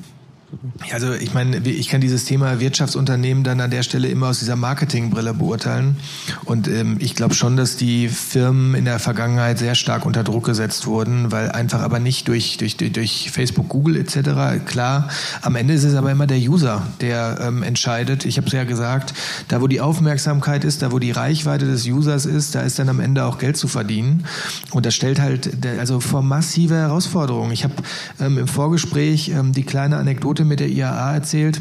[0.93, 4.57] Also ich meine, ich kann dieses Thema Wirtschaftsunternehmen dann an der Stelle immer aus dieser
[4.57, 5.97] Marketingbrille beurteilen.
[6.45, 10.45] Und ähm, ich glaube schon, dass die Firmen in der Vergangenheit sehr stark unter Druck
[10.45, 14.65] gesetzt wurden, weil einfach aber nicht durch, durch, durch Facebook, Google etc.
[14.67, 15.09] Klar,
[15.43, 18.25] am Ende ist es aber immer der User, der ähm, entscheidet.
[18.25, 19.15] Ich habe es ja gesagt,
[19.49, 22.89] da wo die Aufmerksamkeit ist, da wo die Reichweite des Users ist, da ist dann
[22.89, 24.25] am Ende auch Geld zu verdienen.
[24.71, 27.53] Und das stellt halt also vor massive Herausforderungen.
[27.53, 27.75] Ich habe
[28.21, 31.61] ähm, im Vorgespräch ähm, die kleine Anekdote mit der IAA erzählt.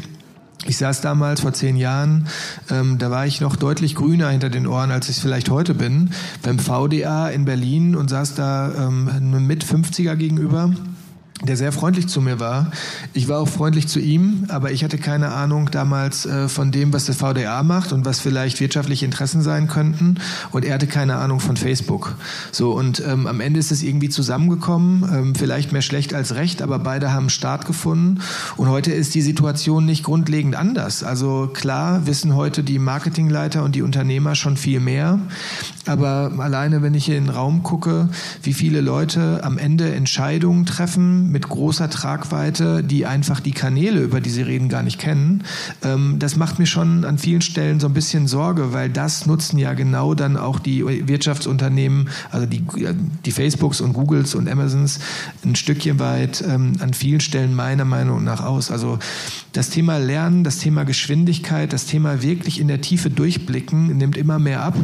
[0.66, 2.26] Ich saß damals vor zehn Jahren,
[2.70, 5.74] ähm, da war ich noch deutlich grüner hinter den Ohren, als ich es vielleicht heute
[5.74, 6.10] bin,
[6.42, 10.70] beim VDA in Berlin und saß da ähm, mit 50er gegenüber
[11.42, 12.70] der sehr freundlich zu mir war.
[13.12, 16.92] Ich war auch freundlich zu ihm, aber ich hatte keine Ahnung damals äh, von dem,
[16.92, 20.18] was der VDA macht und was vielleicht wirtschaftliche Interessen sein könnten.
[20.52, 22.14] Und er hatte keine Ahnung von Facebook.
[22.52, 26.62] So und ähm, am Ende ist es irgendwie zusammengekommen, ähm, vielleicht mehr schlecht als recht,
[26.62, 28.20] aber beide haben Start gefunden.
[28.56, 31.02] Und heute ist die Situation nicht grundlegend anders.
[31.02, 35.18] Also klar wissen heute die Marketingleiter und die Unternehmer schon viel mehr,
[35.86, 38.08] aber alleine, wenn ich hier in den Raum gucke,
[38.42, 44.20] wie viele Leute am Ende Entscheidungen treffen Mit großer Tragweite, die einfach die Kanäle, über
[44.20, 45.44] die sie reden, gar nicht kennen.
[45.82, 49.58] Ähm, das macht mir schon an vielen Stellen so ein bisschen Sorge, weil das nutzen
[49.58, 52.64] ja genau dann auch die Wirtschaftsunternehmen, also die,
[53.24, 55.00] die Facebooks und Googles und Amazons
[55.44, 58.70] ein Stückchen weit ähm, an vielen Stellen meiner Meinung nach aus.
[58.70, 58.98] Also
[59.52, 64.38] das Thema Lernen, das Thema Geschwindigkeit, das Thema wirklich in der Tiefe durchblicken nimmt immer
[64.38, 64.76] mehr ab.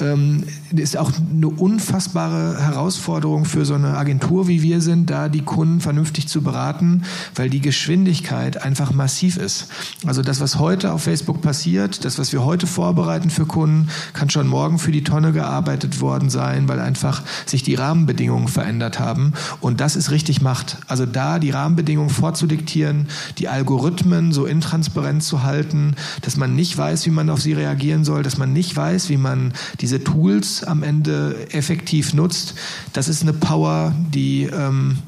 [0.00, 5.42] Ähm, ist auch eine unfassbare Herausforderung für so eine Agentur wie wir sind, da die
[5.42, 7.02] Kunden vernünftig zu beraten,
[7.34, 9.68] weil die Geschwindigkeit einfach massiv ist.
[10.06, 14.30] Also das, was heute auf Facebook passiert, das, was wir heute vorbereiten für Kunden, kann
[14.30, 19.32] schon morgen für die Tonne gearbeitet worden sein, weil einfach sich die Rahmenbedingungen verändert haben.
[19.60, 20.78] Und das ist richtig Macht.
[20.86, 27.06] Also da die Rahmenbedingungen vorzudiktieren, die Algorithmen so intransparent zu halten, dass man nicht weiß,
[27.06, 30.82] wie man auf sie reagieren soll, dass man nicht weiß, wie man diese Tools am
[30.82, 32.54] Ende effektiv nutzt,
[32.92, 34.98] das ist eine Power, die ähm,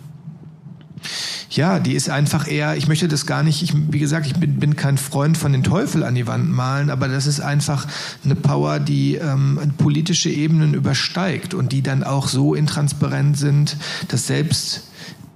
[1.50, 4.58] ja, die ist einfach eher, ich möchte das gar nicht, ich, wie gesagt, ich bin,
[4.58, 7.87] bin kein Freund von den Teufel an die Wand malen, aber das ist einfach
[8.24, 13.76] eine Power, die ähm, politische Ebenen übersteigt und die dann auch so intransparent sind,
[14.08, 14.82] dass selbst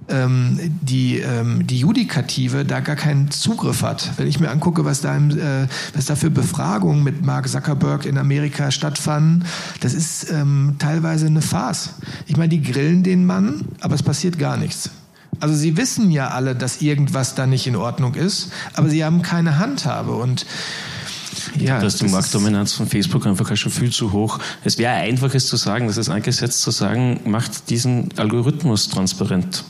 [0.09, 4.11] ähm, die, ähm, die Judikative da gar keinen Zugriff hat.
[4.17, 8.05] Wenn ich mir angucke, was da, im, äh, was da für Befragungen mit Mark Zuckerberg
[8.05, 9.45] in Amerika stattfanden,
[9.79, 11.91] das ist ähm, teilweise eine Farce.
[12.27, 14.89] Ich meine, die grillen den Mann, aber es passiert gar nichts.
[15.39, 19.21] Also sie wissen ja alle, dass irgendwas da nicht in Ordnung ist, aber sie haben
[19.21, 20.45] keine Handhabe und
[21.59, 24.39] ja, da ist die Marktdominanz von Facebook einfach schon viel zu hoch.
[24.63, 29.63] Es wäre einfach, es zu sagen, das ist eingesetzt zu sagen, macht diesen Algorithmus transparent.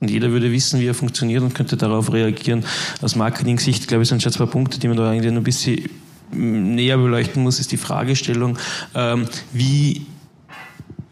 [0.00, 2.64] Und jeder würde wissen, wie er funktioniert und könnte darauf reagieren.
[3.00, 5.88] Aus Marketing-Sicht, glaube ich, sind schon zwei Punkte, die man da eigentlich noch ein bisschen
[6.32, 8.58] näher beleuchten muss, ist die Fragestellung,
[8.94, 10.06] ähm, wie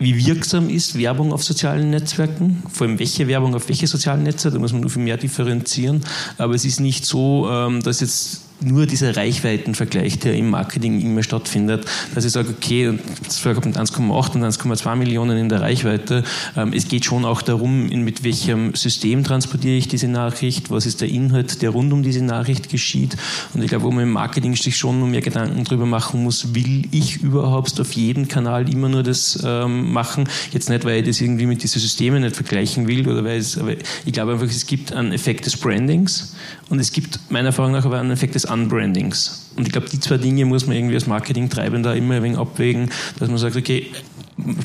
[0.01, 4.51] wie wirksam ist Werbung auf sozialen Netzwerken, vor allem welche Werbung auf welche sozialen Netze,
[4.51, 6.03] da muss man nur viel mehr differenzieren,
[6.39, 11.23] aber es ist nicht so, ähm, dass jetzt nur dieser Reichweitenvergleich, der im Marketing immer
[11.23, 16.25] stattfindet, dass ich sage, okay, vorher mit 1,8 und 1,2 Millionen in der Reichweite.
[16.57, 21.01] Ähm, es geht schon auch darum, mit welchem System transportiere ich diese Nachricht, was ist
[21.01, 23.17] der Inhalt, der rund um diese Nachricht geschieht.
[23.55, 26.85] Und ich glaube, wo man im Marketing sich schon mehr Gedanken darüber machen muss, will
[26.91, 30.29] ich überhaupt auf jedem Kanal immer nur das ähm, machen?
[30.53, 33.59] Jetzt nicht, weil ich das irgendwie mit diesen Systemen nicht vergleichen will oder weil es,
[33.59, 33.73] aber
[34.05, 36.35] ich glaube einfach, es gibt einen Effekt des Brandings
[36.69, 39.51] und es gibt meiner Erfahrung nach aber einen Effekt des Unbrandings.
[39.57, 42.91] Und ich glaube, die zwei Dinge muss man irgendwie als Marketing-Treibender immer ein wenig abwägen,
[43.19, 43.87] dass man sagt, okay,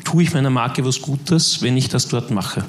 [0.04, 2.64] tue ich meiner Marke was Gutes, wenn ich das dort mache?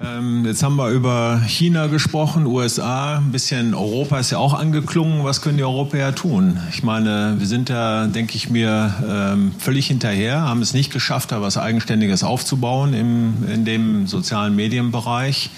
[0.00, 5.24] Ähm, jetzt haben wir über China gesprochen, USA, ein bisschen Europa ist ja auch angeklungen.
[5.24, 6.58] Was können die Europäer tun?
[6.70, 11.32] Ich meine, wir sind da, denke ich mir, ähm, völlig hinterher, haben es nicht geschafft,
[11.32, 15.50] da was Eigenständiges aufzubauen im, in dem sozialen Medienbereich.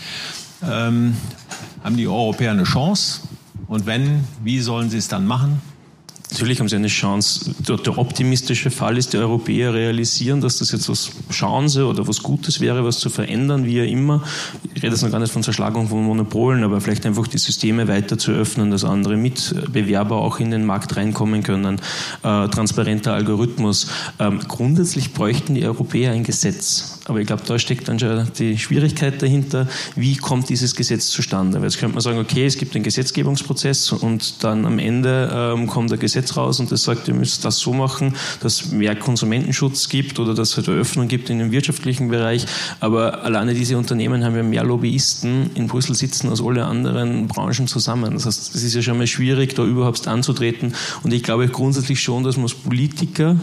[0.63, 1.17] Ähm,
[1.85, 3.21] haben die Europäer eine Chance?
[3.71, 5.63] Und wenn, wie sollen sie es dann machen?
[6.33, 7.55] Natürlich haben sie eine Chance.
[7.69, 12.61] Der, optimistische Fall ist, die Europäer realisieren, dass das jetzt was Chance oder was Gutes
[12.61, 14.25] wäre, was zu verändern, wie ja immer.
[14.75, 17.87] Ich rede jetzt noch gar nicht von Zerschlagung von Monopolen, aber vielleicht einfach die Systeme
[17.87, 21.77] weiter zu öffnen, dass andere Mitbewerber auch in den Markt reinkommen können.
[22.25, 23.87] Äh, transparenter Algorithmus.
[24.19, 27.00] Ähm, grundsätzlich bräuchten die Europäer ein Gesetz.
[27.11, 29.67] Aber ich glaube, da steckt dann schon die Schwierigkeit dahinter.
[29.95, 31.59] Wie kommt dieses Gesetz zustande?
[31.59, 35.67] Weil jetzt könnte man sagen, okay, es gibt einen Gesetzgebungsprozess und dann am Ende ähm,
[35.67, 38.73] kommt der Gesetz Gesetz raus und das sagt, ihr müsst das so machen, dass es
[38.73, 42.47] mehr Konsumentenschutz gibt oder dass es halt Öffnung gibt in dem wirtschaftlichen Bereich.
[42.81, 47.67] Aber alleine diese Unternehmen haben ja mehr Lobbyisten in Brüssel sitzen als alle anderen Branchen
[47.67, 48.15] zusammen.
[48.15, 50.75] Das heißt, es ist ja schon mal schwierig, da überhaupt anzutreten.
[51.03, 53.37] Und ich glaube grundsätzlich schon, dass man als Politiker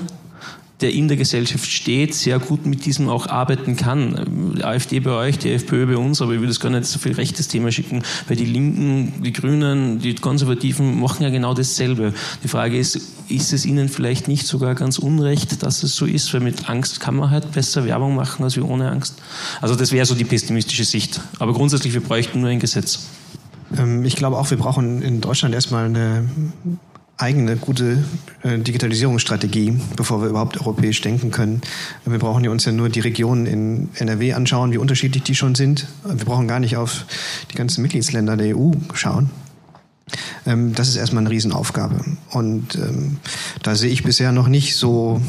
[0.81, 4.53] der in der Gesellschaft steht, sehr gut mit diesem auch arbeiten kann.
[4.57, 6.99] Die AfD bei euch, die FPÖ bei uns, aber ich würde es gar nicht so
[6.99, 12.13] viel rechtes Thema schicken, weil die Linken, die Grünen, die Konservativen machen ja genau dasselbe.
[12.43, 16.31] Die Frage ist, ist es ihnen vielleicht nicht sogar ganz unrecht, dass es so ist,
[16.33, 19.15] weil mit Angst kann man halt besser Werbung machen als wie ohne Angst.
[19.61, 21.21] Also das wäre so die pessimistische Sicht.
[21.39, 23.07] Aber grundsätzlich, wir bräuchten nur ein Gesetz.
[23.75, 26.29] Ähm, ich glaube auch, wir brauchen in Deutschland erstmal eine
[27.17, 28.03] eigene gute
[28.43, 31.61] äh, Digitalisierungsstrategie, bevor wir überhaupt europäisch denken können.
[32.05, 35.55] Wir brauchen ja uns ja nur die Regionen in NRW anschauen, wie unterschiedlich die schon
[35.55, 35.87] sind.
[36.03, 37.05] Wir brauchen gar nicht auf
[37.51, 39.31] die ganzen Mitgliedsländer der EU schauen.
[40.45, 41.99] Ähm, das ist erstmal eine Riesenaufgabe.
[42.31, 43.17] Und ähm,
[43.63, 45.21] da sehe ich bisher noch nicht so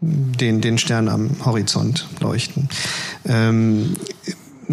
[0.00, 2.68] den, den Stern am Horizont leuchten.
[3.26, 3.94] Ähm,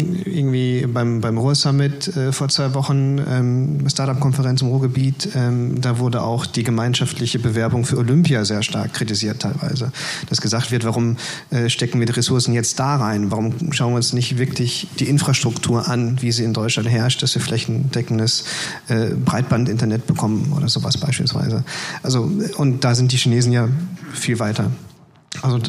[0.00, 5.98] irgendwie beim, beim Ruhr Summit äh, vor zwei Wochen, ähm, Startup-Konferenz im Ruhrgebiet, ähm, da
[5.98, 9.92] wurde auch die gemeinschaftliche Bewerbung für Olympia sehr stark kritisiert teilweise.
[10.28, 11.16] Dass gesagt wird, warum
[11.50, 13.30] äh, stecken wir die Ressourcen jetzt da rein?
[13.30, 17.34] Warum schauen wir uns nicht wirklich die Infrastruktur an, wie sie in Deutschland herrscht, dass
[17.34, 18.44] wir flächendeckendes
[18.88, 21.64] äh, Breitband-Internet bekommen oder sowas beispielsweise.
[22.02, 23.68] Also, und da sind die Chinesen ja
[24.12, 24.70] viel weiter.
[25.42, 25.60] Also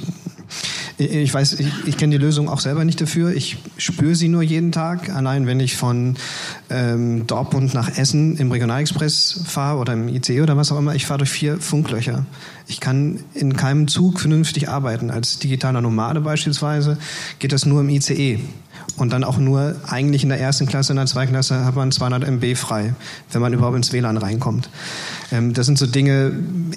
[1.00, 3.34] ich weiß, ich, ich kenne die Lösung auch selber nicht dafür.
[3.34, 5.10] Ich spüre sie nur jeden Tag.
[5.10, 6.16] Allein wenn ich von
[6.70, 11.06] ähm, Dortmund nach Essen im Regionalexpress fahre oder im ICE oder was auch immer, ich
[11.06, 12.26] fahre durch vier Funklöcher.
[12.68, 15.10] Ich kann in keinem Zug vernünftig arbeiten.
[15.10, 16.98] Als digitaler Nomade beispielsweise
[17.40, 18.40] geht das nur im ICE.
[18.98, 21.92] Und dann auch nur eigentlich in der ersten Klasse, in der zweiten Klasse hat man
[21.92, 22.94] 200 MB frei,
[23.32, 24.70] wenn man überhaupt ins WLAN reinkommt.
[25.32, 26.34] Ähm, das sind so Dinge,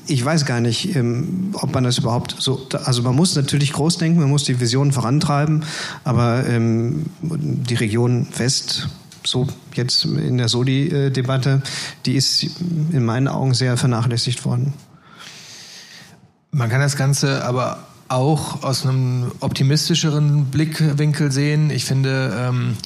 [0.06, 3.98] ich weiß gar nicht, ähm, ob man das überhaupt so, also man muss natürlich groß
[3.98, 5.64] denken, man muss die Vision vorantreiben,
[6.04, 8.88] aber ähm, die Region West,
[9.24, 11.62] so jetzt in der Soli-Debatte,
[12.06, 12.46] die ist
[12.92, 14.74] in meinen Augen sehr vernachlässigt worden.
[16.50, 21.70] Man kann das Ganze aber auch aus einem optimistischeren Blickwinkel sehen.
[21.70, 22.76] Ich finde, ähm,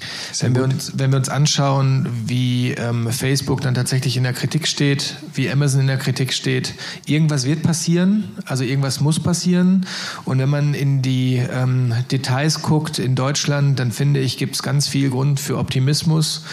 [0.41, 4.69] wenn, wir uns, wenn wir uns anschauen, wie ähm, Facebook dann tatsächlich in der Kritik
[4.69, 6.75] steht, wie Amazon in der Kritik steht,
[7.07, 9.87] irgendwas wird passieren, also irgendwas muss passieren.
[10.25, 14.62] Und wenn man in die ähm, Details guckt in Deutschland, dann finde ich, gibt es
[14.62, 16.45] ganz viel Grund für Optimismus.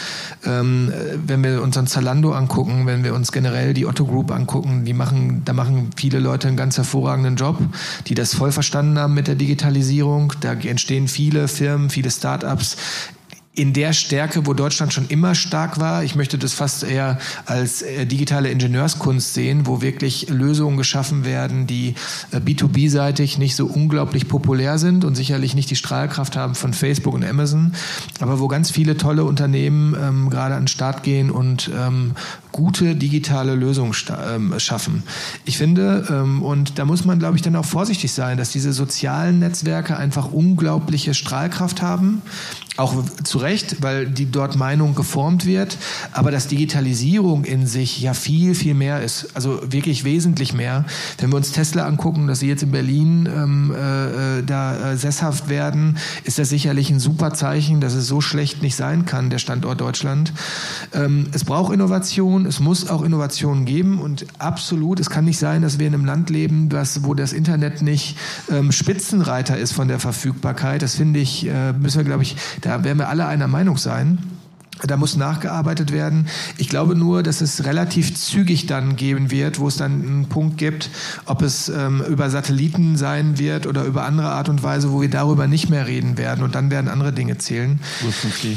[0.46, 0.92] Ähm,
[1.26, 4.92] wenn wir uns an Zalando angucken, wenn wir uns generell die Otto Group angucken, die
[4.92, 7.58] machen, da machen viele Leute einen ganz hervorragenden Job,
[8.06, 10.32] die das voll verstanden haben mit der Digitalisierung.
[10.40, 12.76] Da entstehen viele Firmen, viele Start-ups
[13.56, 16.02] in der Stärke, wo Deutschland schon immer stark war.
[16.02, 21.68] Ich möchte das fast eher als äh, digitale Ingenieurskunst sehen, wo wirklich Lösungen geschaffen werden,
[21.68, 21.94] die
[22.32, 27.14] äh, B2B-seitig nicht so unglaublich populär sind und sicherlich nicht die Strahlkraft haben von Facebook
[27.14, 27.74] und Amazon,
[28.20, 32.14] aber wo ganz viele tolle Unternehmen ähm, gerade an den Start gehen und ähm,
[32.50, 33.94] gute digitale Lösungen
[34.32, 35.04] ähm, schaffen.
[35.44, 38.72] Ich finde, ähm, und da muss man, glaube ich, dann auch vorsichtig sein, dass diese
[38.72, 42.22] sozialen Netzwerke einfach unglaubliche Strahlkraft haben
[42.76, 45.78] auch zu Recht, weil die dort Meinung geformt wird,
[46.12, 50.84] aber dass Digitalisierung in sich ja viel, viel mehr ist, also wirklich wesentlich mehr.
[51.18, 55.48] Wenn wir uns Tesla angucken, dass sie jetzt in Berlin ähm, äh, da äh, sesshaft
[55.48, 59.38] werden, ist das sicherlich ein super Zeichen, dass es so schlecht nicht sein kann, der
[59.38, 60.32] Standort Deutschland.
[60.92, 65.62] Ähm, es braucht Innovation, es muss auch Innovation geben und absolut, es kann nicht sein,
[65.62, 68.16] dass wir in einem Land leben, das, wo das Internet nicht
[68.50, 70.82] ähm, Spitzenreiter ist von der Verfügbarkeit.
[70.82, 74.18] Das finde ich, äh, müssen wir, glaube ich, da werden wir alle einer Meinung sein.
[74.82, 76.26] Da muss nachgearbeitet werden.
[76.56, 80.58] Ich glaube nur, dass es relativ zügig dann geben wird, wo es dann einen Punkt
[80.58, 80.90] gibt,
[81.26, 85.10] ob es ähm, über Satelliten sein wird oder über andere Art und Weise, wo wir
[85.10, 86.42] darüber nicht mehr reden werden.
[86.42, 87.78] Und dann werden andere Dinge zählen.
[88.02, 88.56] 5G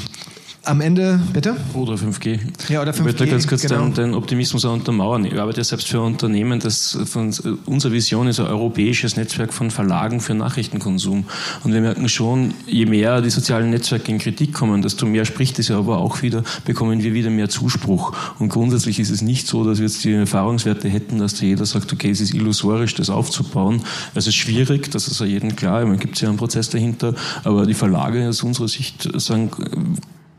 [0.67, 1.55] am Ende, bitte?
[1.73, 2.39] Oder 5G.
[2.69, 2.95] Ja, oder 5G.
[2.95, 3.85] Ich möchte ganz kurz genau.
[3.85, 5.25] den, den, Optimismus auch untermauern.
[5.25, 7.33] Ich arbeite ja selbst für Unternehmen, das von,
[7.65, 11.25] unsere Vision ist ein europäisches Netzwerk von Verlagen für Nachrichtenkonsum.
[11.63, 15.57] Und wir merken schon, je mehr die sozialen Netzwerke in Kritik kommen, desto mehr spricht
[15.59, 18.13] es ja aber auch wieder, bekommen wir wieder mehr Zuspruch.
[18.39, 21.65] Und grundsätzlich ist es nicht so, dass wir jetzt die Erfahrungswerte hätten, dass da jeder
[21.65, 23.81] sagt, okay, es ist illusorisch, das aufzubauen.
[24.13, 27.65] Es ist schwierig, das ist ja jedem klar, man gibt ja einen Prozess dahinter, aber
[27.65, 29.51] die Verlage aus unserer Sicht sagen,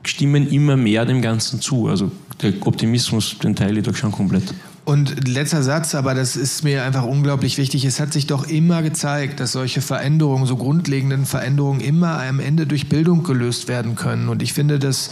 [0.09, 1.88] stimmen immer mehr dem Ganzen zu.
[1.88, 2.11] Also
[2.42, 4.55] der Optimismus, den teile ich doch schon komplett.
[4.85, 7.85] Und letzter Satz, aber das ist mir einfach unglaublich wichtig.
[7.85, 12.66] Es hat sich doch immer gezeigt, dass solche Veränderungen, so grundlegenden Veränderungen immer am Ende
[12.66, 14.31] durch Bildung gelöst werden können.
[14.31, 15.11] Und ich finde, dass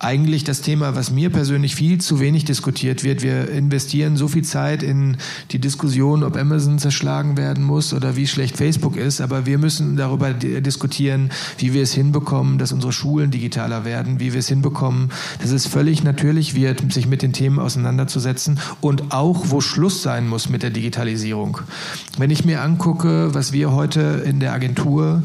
[0.00, 3.22] eigentlich das Thema, was mir persönlich viel zu wenig diskutiert wird.
[3.22, 5.18] Wir investieren so viel Zeit in
[5.50, 9.96] die Diskussion, ob Amazon zerschlagen werden muss oder wie schlecht Facebook ist, aber wir müssen
[9.96, 15.10] darüber diskutieren, wie wir es hinbekommen, dass unsere Schulen digitaler werden, wie wir es hinbekommen,
[15.42, 20.26] dass es völlig natürlich wird, sich mit den Themen auseinanderzusetzen und auch, wo Schluss sein
[20.26, 21.58] muss mit der Digitalisierung.
[22.16, 25.22] Wenn ich mir angucke, was wir heute in der Agentur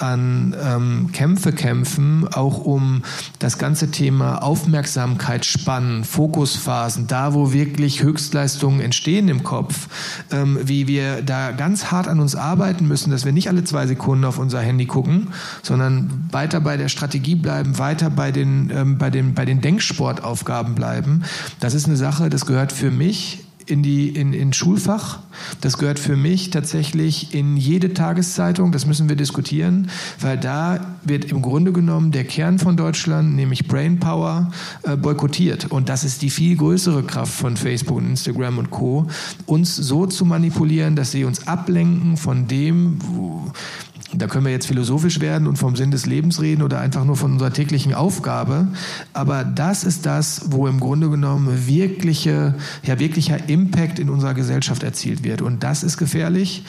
[0.00, 3.02] an ähm, Kämpfe kämpfen, auch um
[3.38, 9.88] das ganze Thema Thema Aufmerksamkeitsspannen, Fokusphasen, da wo wirklich Höchstleistungen entstehen im Kopf,
[10.32, 13.86] ähm, wie wir da ganz hart an uns arbeiten müssen, dass wir nicht alle zwei
[13.86, 18.96] Sekunden auf unser Handy gucken, sondern weiter bei der Strategie bleiben, weiter bei den, ähm,
[18.96, 21.24] bei den, bei den Denksportaufgaben bleiben.
[21.60, 25.20] Das ist eine Sache, das gehört für mich in die in, in Schulfach.
[25.60, 28.72] Das gehört für mich tatsächlich in jede Tageszeitung.
[28.72, 33.68] Das müssen wir diskutieren, weil da wird im Grunde genommen der Kern von Deutschland, nämlich
[33.68, 34.50] Brainpower,
[34.82, 35.70] äh, boykottiert.
[35.70, 39.06] Und das ist die viel größere Kraft von Facebook und Instagram und Co.
[39.46, 43.52] Uns so zu manipulieren, dass sie uns ablenken von dem, wo,
[44.12, 47.16] da können wir jetzt philosophisch werden und vom Sinn des Lebens reden oder einfach nur
[47.16, 48.68] von unserer täglichen Aufgabe.
[49.12, 52.54] Aber das ist das, wo im Grunde genommen wirkliche,
[52.84, 55.42] ja, wirklicher Impact in unserer Gesellschaft erzielt wird.
[55.42, 56.64] Und das ist gefährlich.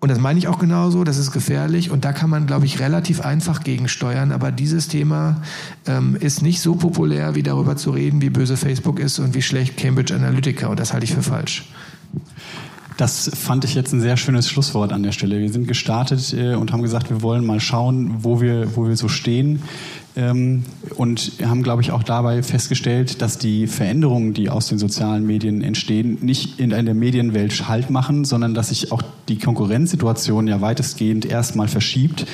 [0.00, 2.78] Und das meine ich auch genauso, das ist gefährlich und da kann man, glaube ich,
[2.78, 4.30] relativ einfach gegensteuern.
[4.30, 5.42] Aber dieses Thema
[5.86, 9.42] ähm, ist nicht so populär, wie darüber zu reden, wie böse Facebook ist und wie
[9.42, 10.68] schlecht Cambridge Analytica.
[10.68, 11.64] Und das halte ich für falsch.
[12.98, 15.38] Das fand ich jetzt ein sehr schönes Schlusswort an der Stelle.
[15.38, 18.96] Wir sind gestartet äh, und haben gesagt, wir wollen mal schauen, wo wir, wo wir
[18.96, 19.62] so stehen.
[20.18, 20.64] Ähm,
[20.96, 25.62] und haben, glaube ich, auch dabei festgestellt, dass die Veränderungen, die aus den sozialen Medien
[25.62, 31.24] entstehen, nicht in der Medienwelt Halt machen, sondern dass sich auch die Konkurrenzsituation ja weitestgehend
[31.24, 32.26] erstmal verschiebt,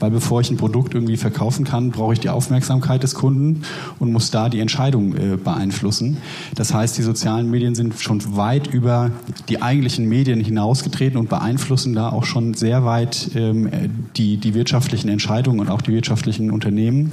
[0.00, 3.62] weil bevor ich ein Produkt irgendwie verkaufen kann, brauche ich die Aufmerksamkeit des Kunden
[3.98, 6.18] und muss da die Entscheidung äh, beeinflussen.
[6.54, 9.12] Das heißt, die sozialen Medien sind schon weit über
[9.48, 13.70] die eigentlichen Medien hinausgetreten und beeinflussen da auch schon sehr weit ähm,
[14.16, 17.12] die, die wirtschaftlichen Entscheidungen und auch die wirtschaftlichen Unternehmen.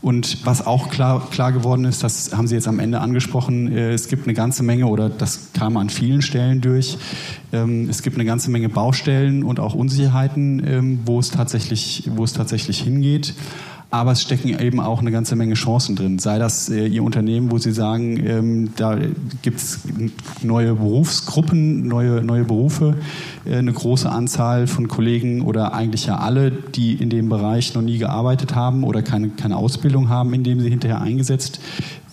[0.00, 3.90] Und was auch klar, klar geworden ist, das haben Sie jetzt am Ende angesprochen, äh,
[3.92, 6.98] es gibt eine ganze Menge, oder das kam an vielen Stellen durch,
[7.52, 12.22] ähm, es gibt eine ganze Menge Baustellen und auch Unsicherheiten, ähm, wo es tatsächlich, wo
[12.22, 13.34] es tatsächlich hingeht
[13.90, 16.18] aber es stecken eben auch eine ganze Menge Chancen drin.
[16.18, 18.98] Sei das äh, Ihr Unternehmen, wo Sie sagen, ähm, da
[19.40, 19.80] gibt es
[20.42, 22.96] neue Berufsgruppen, neue, neue Berufe,
[23.46, 27.82] äh, eine große Anzahl von Kollegen oder eigentlich ja alle, die in dem Bereich noch
[27.82, 31.60] nie gearbeitet haben oder keine, keine Ausbildung haben, in dem sie hinterher eingesetzt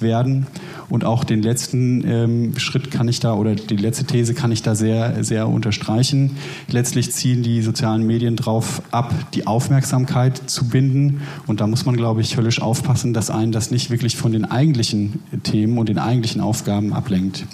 [0.05, 0.47] werden.
[0.87, 4.61] Und auch den letzten ähm, Schritt kann ich da oder die letzte These kann ich
[4.61, 6.37] da sehr, sehr unterstreichen.
[6.69, 11.21] Letztlich ziehen die sozialen Medien drauf ab, die Aufmerksamkeit zu binden.
[11.47, 14.45] Und da muss man, glaube ich, höllisch aufpassen, dass einen das nicht wirklich von den
[14.45, 17.45] eigentlichen Themen und den eigentlichen Aufgaben ablenkt.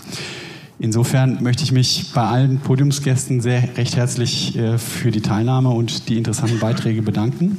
[0.77, 6.09] Insofern möchte ich mich bei allen Podiumsgästen sehr recht herzlich äh, für die Teilnahme und
[6.09, 7.57] die interessanten Beiträge bedanken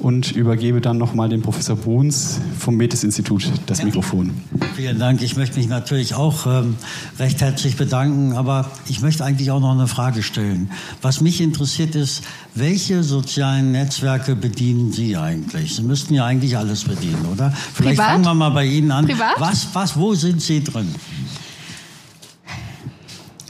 [0.00, 4.32] und übergebe dann nochmal dem Professor Bruns vom Metis-Institut das Mikrofon.
[4.74, 5.22] Vielen Dank.
[5.22, 6.76] Ich möchte mich natürlich auch ähm,
[7.18, 10.70] recht herzlich bedanken, aber ich möchte eigentlich auch noch eine Frage stellen.
[11.02, 12.22] Was mich interessiert ist,
[12.54, 15.76] welche sozialen Netzwerke bedienen Sie eigentlich?
[15.76, 17.50] Sie müssten ja eigentlich alles bedienen, oder?
[17.50, 18.12] Vielleicht Privat?
[18.12, 19.06] fangen wir mal bei Ihnen an.
[19.06, 19.38] Privat?
[19.38, 20.94] Was, was, wo sind Sie drin?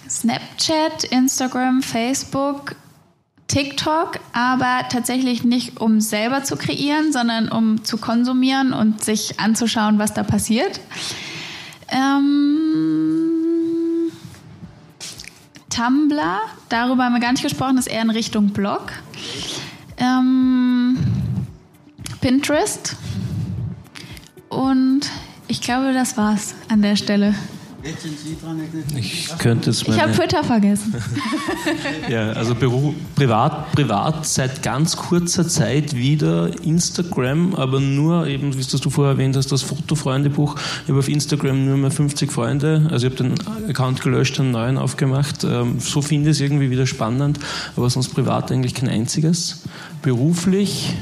[0.08, 2.74] Snapchat, Instagram, Facebook,
[3.50, 9.98] TikTok, aber tatsächlich nicht um selber zu kreieren, sondern um zu konsumieren und sich anzuschauen,
[9.98, 10.78] was da passiert.
[11.88, 13.32] Ähm,
[15.68, 16.38] Tumblr,
[16.68, 18.92] darüber haben wir gar nicht gesprochen, ist eher in Richtung Blog.
[19.98, 20.96] Ähm,
[22.20, 22.94] Pinterest.
[24.48, 25.10] Und
[25.48, 27.34] ich glaube, das war's an der Stelle.
[27.82, 28.60] Jetzt sind Sie dran.
[28.96, 30.94] Ich könnte es Ich habe Twitter vergessen.
[32.08, 38.62] Ja, also Beruf, privat, privat seit ganz kurzer Zeit wieder Instagram, aber nur eben, wie
[38.62, 40.56] du vorher erwähnt hast, das Fotofreundebuch.
[40.84, 42.88] Ich habe auf Instagram nur mehr 50 Freunde.
[42.90, 45.44] Also ich habe den Account gelöscht, einen neuen aufgemacht.
[45.44, 47.38] Ähm, So finde ich es irgendwie wieder spannend,
[47.76, 49.62] aber sonst privat eigentlich kein einziges.
[50.02, 50.94] Beruflich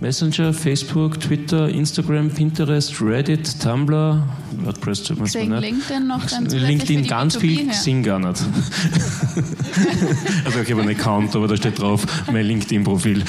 [0.00, 4.22] Messenger, Facebook, Twitter, Instagram, Pinterest, Reddit, Tumblr,
[4.64, 5.60] WordPress tut man Xing, nicht.
[5.60, 7.68] LinkedIn noch dann zusätzlich LinkedIn ganz B2B viel.
[7.68, 8.28] Xing gar nicht.
[10.44, 13.24] also ich habe einen Account, aber da steht drauf, mein LinkedIn-Profil.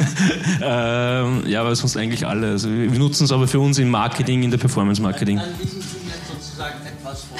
[0.62, 2.50] ähm, ja, aber sonst eigentlich alle.
[2.50, 5.36] Also wir nutzen es aber für uns im Marketing, in der Performance-Marketing.
[5.36, 7.38] Dann lesen Sie jetzt sozusagen etwas vor.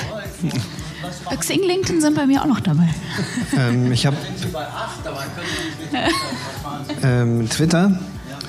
[1.38, 2.88] Xing, LinkedIn sind bei mir auch noch dabei.
[3.56, 4.16] Ähm, ich habe
[7.02, 7.98] ähm, Twitter,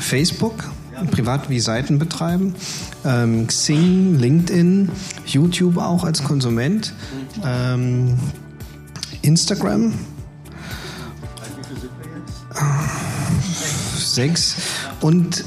[0.02, 0.70] Facebook,
[1.12, 2.56] privat wie Seiten betreiben,
[3.06, 4.90] ähm, Xing, LinkedIn,
[5.26, 6.94] YouTube auch als Konsument,
[7.46, 8.18] ähm,
[9.22, 9.94] Instagram.
[13.98, 14.56] Sechs.
[15.00, 15.46] Und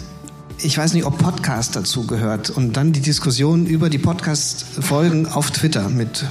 [0.59, 2.51] ich weiß nicht, ob Podcast dazu gehört.
[2.51, 6.25] Und dann die Diskussion über die Podcast-Folgen auf Twitter mit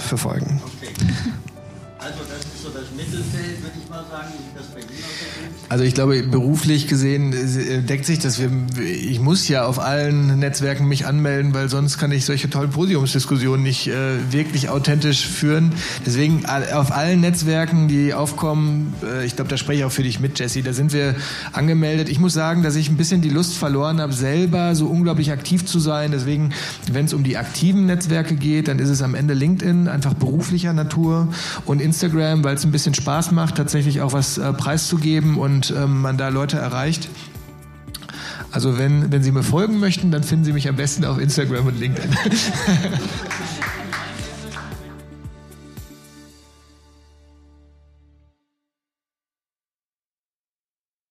[5.73, 8.39] Also ich glaube, beruflich gesehen äh, deckt sich das.
[8.79, 13.63] Ich muss ja auf allen Netzwerken mich anmelden, weil sonst kann ich solche tollen Podiumsdiskussionen
[13.63, 15.71] nicht äh, wirklich authentisch führen.
[16.05, 20.19] Deswegen auf allen Netzwerken, die aufkommen, äh, ich glaube, da spreche ich auch für dich
[20.19, 21.15] mit, Jesse, da sind wir
[21.53, 22.07] angemeldet.
[22.07, 25.65] Ich muss sagen, dass ich ein bisschen die Lust verloren habe, selber so unglaublich aktiv
[25.65, 26.11] zu sein.
[26.11, 26.51] Deswegen,
[26.91, 30.73] wenn es um die aktiven Netzwerke geht, dann ist es am Ende LinkedIn, einfach beruflicher
[30.73, 31.29] Natur
[31.65, 35.39] und Instagram, weil es ein bisschen Spaß macht, tatsächlich auch was preiszugeben
[35.69, 37.09] und ähm, man da Leute erreicht.
[38.51, 41.67] Also wenn, wenn Sie mir folgen möchten, dann finden Sie mich am besten auf Instagram
[41.67, 42.11] und LinkedIn.